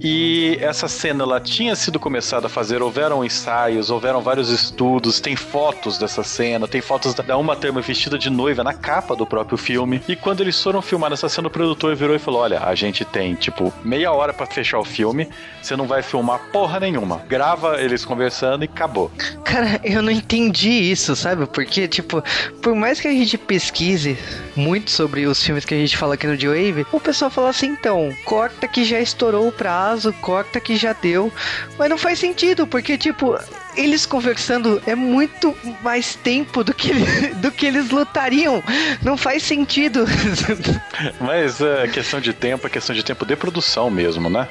[0.00, 5.36] E essa cena, ela tinha sido começada a fazer, houveram ensaios, houveram vários estudos, tem
[5.36, 9.58] fotos dessa cena, tem fotos da, Uma Thurman vestida de noiva na capa do próprio
[9.58, 10.02] filme.
[10.08, 13.04] E quando eles foram filmar essa cena, o produtor virou e falou: Olha, a gente
[13.04, 15.28] tem, tipo, meia hora pra fechar o filme,
[15.62, 17.22] você não vai filmar porra nenhuma.
[17.28, 19.10] Grava eles conversando e acabou.
[19.44, 21.46] Cara, eu não entendi isso, sabe?
[21.46, 22.22] Porque, tipo,
[22.62, 24.18] por mais que a gente pesquise
[24.56, 27.68] muito sobre os filmes que a gente fala aqui no J-Wave, o pessoal fala assim,
[27.68, 31.32] então, corta que já estourou o prazo, corta que já deu.
[31.78, 33.38] Mas não faz sentido, porque, tipo,
[33.76, 36.92] eles conversando é muito mais tempo do que,
[37.36, 38.62] do que eles lutariam.
[39.02, 40.04] Não faz sentido.
[41.20, 44.48] Mas é questão de tempo, é questão de tempo de produção mesmo, né?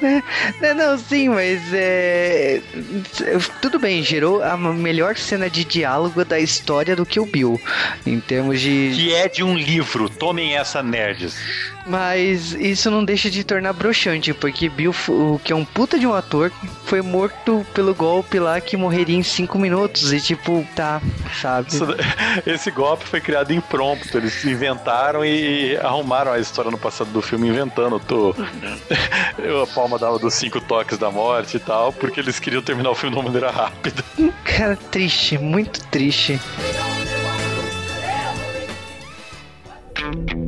[0.60, 2.60] Não, não, sim, mas é.
[3.60, 7.60] Tudo bem, gerou a melhor cena de diálogo da história do que o Bill.
[8.06, 8.92] Em termos de.
[8.94, 11.36] Que é de um livro, tomem essa nerds.
[11.86, 16.06] Mas isso não deixa de tornar broxante, porque Bill, o que é um puta de
[16.06, 16.50] um ator,
[16.84, 20.12] foi morto pelo golpe lá que morreria em 5 minutos.
[20.12, 21.00] E tipo, tá,
[21.40, 21.68] sabe?
[22.44, 24.18] Esse golpe foi criado em prompto.
[24.18, 28.34] Eles inventaram e arrumaram a história no passado do filme, inventando tô,
[29.62, 32.94] a palma dava dos cinco toques da morte e tal, porque eles queriam terminar o
[32.94, 34.02] filme de uma maneira rápida.
[34.44, 36.40] Cara, triste, muito triste.
[39.98, 40.45] Música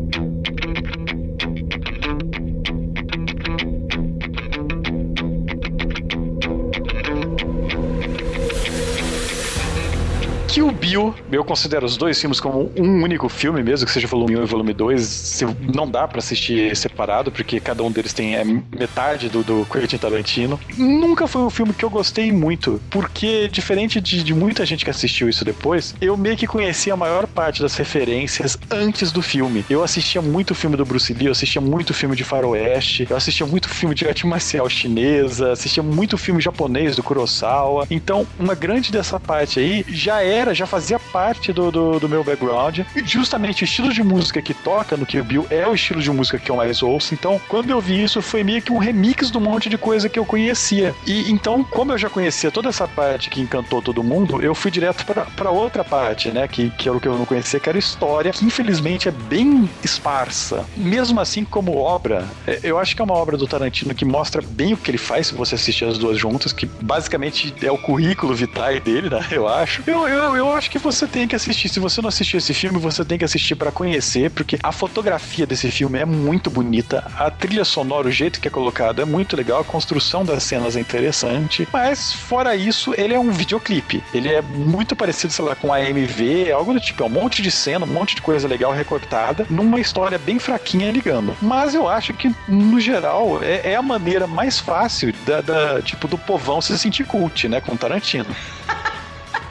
[10.59, 14.37] Kill Bill, eu considero os dois filmes como um único filme mesmo, que seja volume
[14.39, 15.45] 1 e volume 2.
[15.73, 19.99] Não dá para assistir separado, porque cada um deles tem é, metade do, do Quentin
[19.99, 20.59] Tarantino.
[20.77, 24.91] Nunca foi um filme que eu gostei muito, porque diferente de, de muita gente que
[24.91, 29.65] assistiu isso depois, eu meio que conhecia a maior parte das referências antes do filme.
[29.71, 33.47] Eu assistia muito filme do Bruce Lee, eu assistia muito filme de faroeste, eu assistia
[33.47, 37.87] muito filme de arte marcial chinesa, assistia muito filme japonês do Kurosawa.
[37.89, 42.25] Então, uma grande dessa parte aí já era, já fazia parte do, do, do meu
[42.25, 42.81] background.
[42.95, 46.11] E justamente o estilo de música que toca no Kill Bill é o estilo de
[46.11, 47.15] música que eu mais ouço.
[47.15, 50.19] Então, quando eu vi isso, foi meio que um remix do monte de coisa que
[50.19, 50.95] eu conhecia.
[51.07, 54.71] E então, como eu já conhecia toda essa parte que encantou todo mundo, eu fui
[54.71, 56.47] direto para outra parte, né?
[56.49, 59.69] Que, que era o que eu não conhecia, que era história, que infelizmente é bem
[59.83, 60.65] esparsa.
[60.77, 64.43] Mesmo assim, como obra, é, eu acho que é uma obra do Tarantino que mostra
[64.43, 67.79] bem o que ele faz se você assistir as duas juntas, que basicamente é o
[67.79, 69.27] currículo vitae dele, né?
[69.31, 69.83] Eu acho.
[69.87, 71.69] Eu, eu, eu acho que você tem que assistir.
[71.69, 75.47] Se você não assistiu esse filme, você tem que assistir para conhecer, porque a fotografia
[75.47, 79.37] desse filme é muito bonita, a trilha sonora, o jeito que é colocado é muito
[79.37, 84.03] legal, a construção das cenas é interessante, mas fora isso, ele é um videoclipe.
[84.15, 87.43] Ele é muito parecido, sei lá, com a AMV, algo do tipo, é um monte
[87.43, 91.37] de cena, um monte de coisa legal recortada, numa história bem fraquinha ligando.
[91.43, 96.07] Mas eu acho que, no geral, é, é a maneira mais fácil da, da, tipo,
[96.09, 98.27] do povão se sentir cult, né, com Tarantino.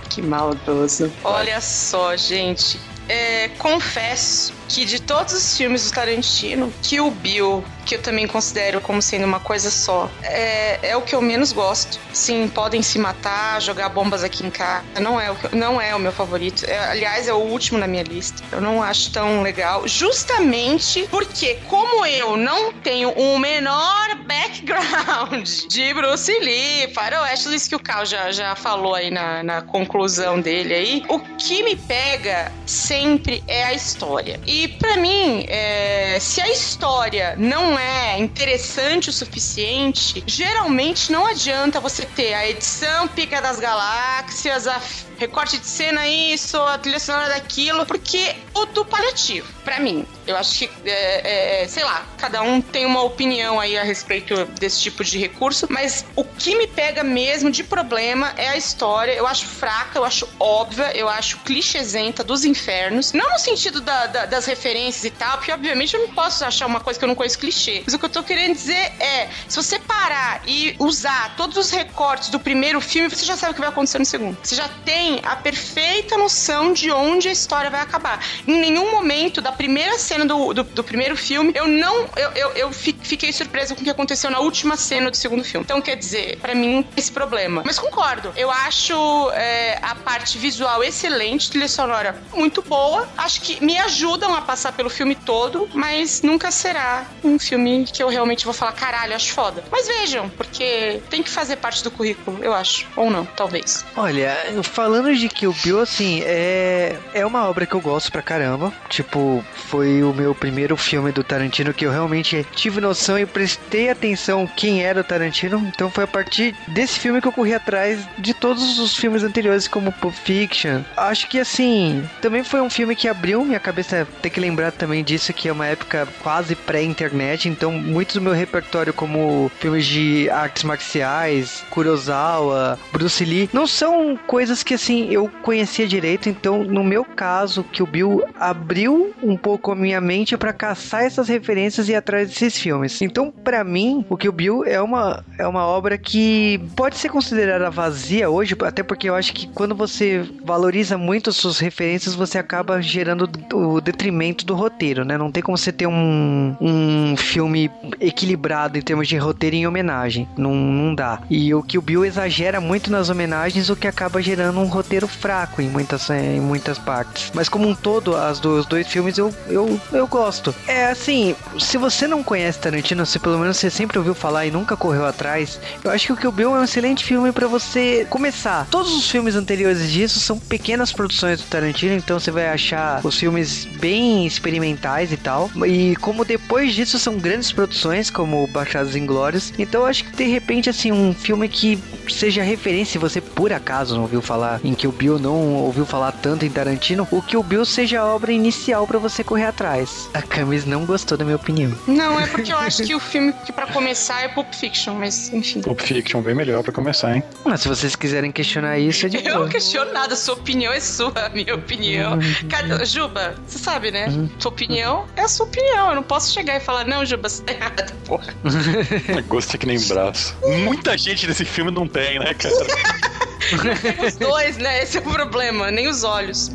[0.08, 1.12] que maldoso.
[1.24, 2.80] Olha só, gente.
[3.08, 8.28] É, confesso que de todos os filmes do Tarantino, que o Bill que eu também
[8.28, 10.10] considero como sendo uma coisa só.
[10.22, 11.98] É, é o que eu menos gosto.
[12.12, 14.84] Sim, podem se matar, jogar bombas aqui em casa.
[15.00, 16.66] Não é o, não é o meu favorito.
[16.66, 18.44] É, aliás, é o último na minha lista.
[18.52, 19.88] Eu não acho tão legal.
[19.88, 27.76] Justamente porque, como eu não tenho o menor background de Bruce Lee, faroeste, isso que
[27.76, 32.52] o Cal já, já falou aí na, na conclusão dele aí, o que me pega
[32.66, 34.42] sempre é a história.
[34.46, 41.82] E para mim, é, se a história não é interessante o suficiente, geralmente não adianta
[41.82, 44.82] você ter a edição Pica das Galáxias, a
[45.18, 50.38] recorte de cena isso, a trilha sonora daquilo, porque o do paliativo, para mim, eu
[50.38, 54.82] acho que, é, é, sei lá, cada um tem uma opinião aí a respeito desse
[54.82, 59.14] tipo de recurso, mas o que me pega mesmo de problema é a história.
[59.14, 63.14] Eu acho fraca, eu acho óbvia, eu acho clichêsenta dos infernos.
[63.14, 66.66] Não no sentido da, da, das referências e tal, porque obviamente eu não posso achar
[66.66, 67.82] uma coisa que eu não conheço clichê.
[67.86, 71.72] Mas o que eu tô querendo dizer é: se você parar e usar todos os
[71.72, 74.38] recortes do primeiro filme, você já sabe o que vai acontecer no segundo.
[74.44, 78.20] Você já tem tem a perfeita noção de onde a história vai acabar.
[78.48, 82.08] Em nenhum momento da primeira cena do, do, do primeiro filme, eu não.
[82.16, 85.64] Eu, eu, eu, fiquei surpresa com o que aconteceu na última cena do segundo filme.
[85.64, 87.64] Então, quer dizer, para mim, esse problema.
[87.66, 88.34] Mas concordo.
[88.36, 88.96] Eu acho
[89.32, 93.08] é, a parte visual excelente, trilha sonora muito boa.
[93.18, 98.02] Acho que me ajudam a passar pelo filme todo, mas nunca será um filme que
[98.02, 99.64] eu realmente vou falar, caralho, acho foda.
[99.72, 102.88] Mas vejam, porque tem que fazer parte do currículo, eu acho.
[102.96, 103.86] Ou não, talvez.
[103.96, 108.74] Olha, falando de Kill Bill, assim, é, é uma obra que eu gosto pra caramba.
[108.90, 113.90] Tipo, foi o meu primeiro filme do Tarantino que eu realmente tive noção e prestei
[113.90, 115.64] atenção quem era o Tarantino.
[115.68, 119.68] Então foi a partir desse filme que eu corri atrás de todos os filmes anteriores,
[119.68, 120.82] como Pulp Fiction.
[120.96, 124.08] Acho que, assim, também foi um filme que abriu minha cabeça.
[124.22, 127.50] Tem que lembrar também disso, que é uma época quase pré-internet.
[127.50, 134.18] Então, muito do meu repertório, como filmes de artes marciais, Kurosawa, Bruce Lee, não são
[134.28, 139.38] coisas que, assim, eu conhecia direito, então no meu caso, que o Bill abriu um
[139.38, 143.02] pouco a minha mente para caçar essas referências e ir atrás desses filmes.
[143.02, 147.10] Então, para mim, o que o Bill é uma, é uma obra que pode ser
[147.10, 152.16] considerada vazia hoje, até porque eu acho que quando você valoriza muito as suas referências,
[152.16, 155.18] você acaba gerando o detrimento do roteiro, né?
[155.18, 157.70] Não tem como você ter um, um filme
[158.00, 160.28] equilibrado em termos de roteiro em homenagem.
[160.38, 161.22] Não, não dá.
[161.30, 165.08] E o que o Bill exagera muito nas homenagens, o que acaba gerando um roteiro
[165.08, 167.32] fraco em muitas, em muitas partes.
[167.34, 170.54] Mas como um todo, as do, os dois filmes eu, eu, eu gosto.
[170.68, 174.52] É assim, se você não conhece Tarantino, se pelo menos você sempre ouviu falar e
[174.52, 178.06] nunca correu atrás, eu acho que o Kill Bill é um excelente filme para você
[178.10, 178.68] começar.
[178.70, 183.18] Todos os filmes anteriores disso são pequenas produções do Tarantino, então você vai achar os
[183.18, 185.50] filmes bem experimentais e tal.
[185.66, 190.26] E como depois disso são grandes produções, como Baixados Inglórios, então eu acho que de
[190.26, 191.80] repente assim um filme que
[192.10, 196.12] seja referência, se você por acaso não ouviu falar em o Bill não ouviu falar
[196.12, 200.10] tanto em Tarantino, o o Bill seja a obra inicial para você correr atrás morais.
[200.14, 201.72] A Camis não gostou da minha opinião.
[201.88, 205.32] Não, é porque eu acho que o filme que pra começar é Pulp Fiction, mas
[205.34, 205.62] enfim.
[205.62, 207.24] Pulp Fiction bem melhor pra começar, hein?
[207.44, 209.50] Mas se vocês quiserem questionar isso, é de Eu não boa.
[209.50, 212.18] questiono nada, sua opinião é sua, a minha opinião.
[212.50, 212.86] Cada...
[212.86, 214.08] Juba, você sabe, né?
[214.40, 215.90] Sua opinião é a sua opinião.
[215.90, 218.34] Eu não posso chegar e falar, não, Juba, você tá errado, porra.
[219.28, 220.36] Gosto é que nem braço.
[220.64, 222.56] Muita gente nesse filme não tem, né, cara?
[224.06, 224.84] Os dois, né?
[224.84, 226.52] Esse é o problema, nem os olhos.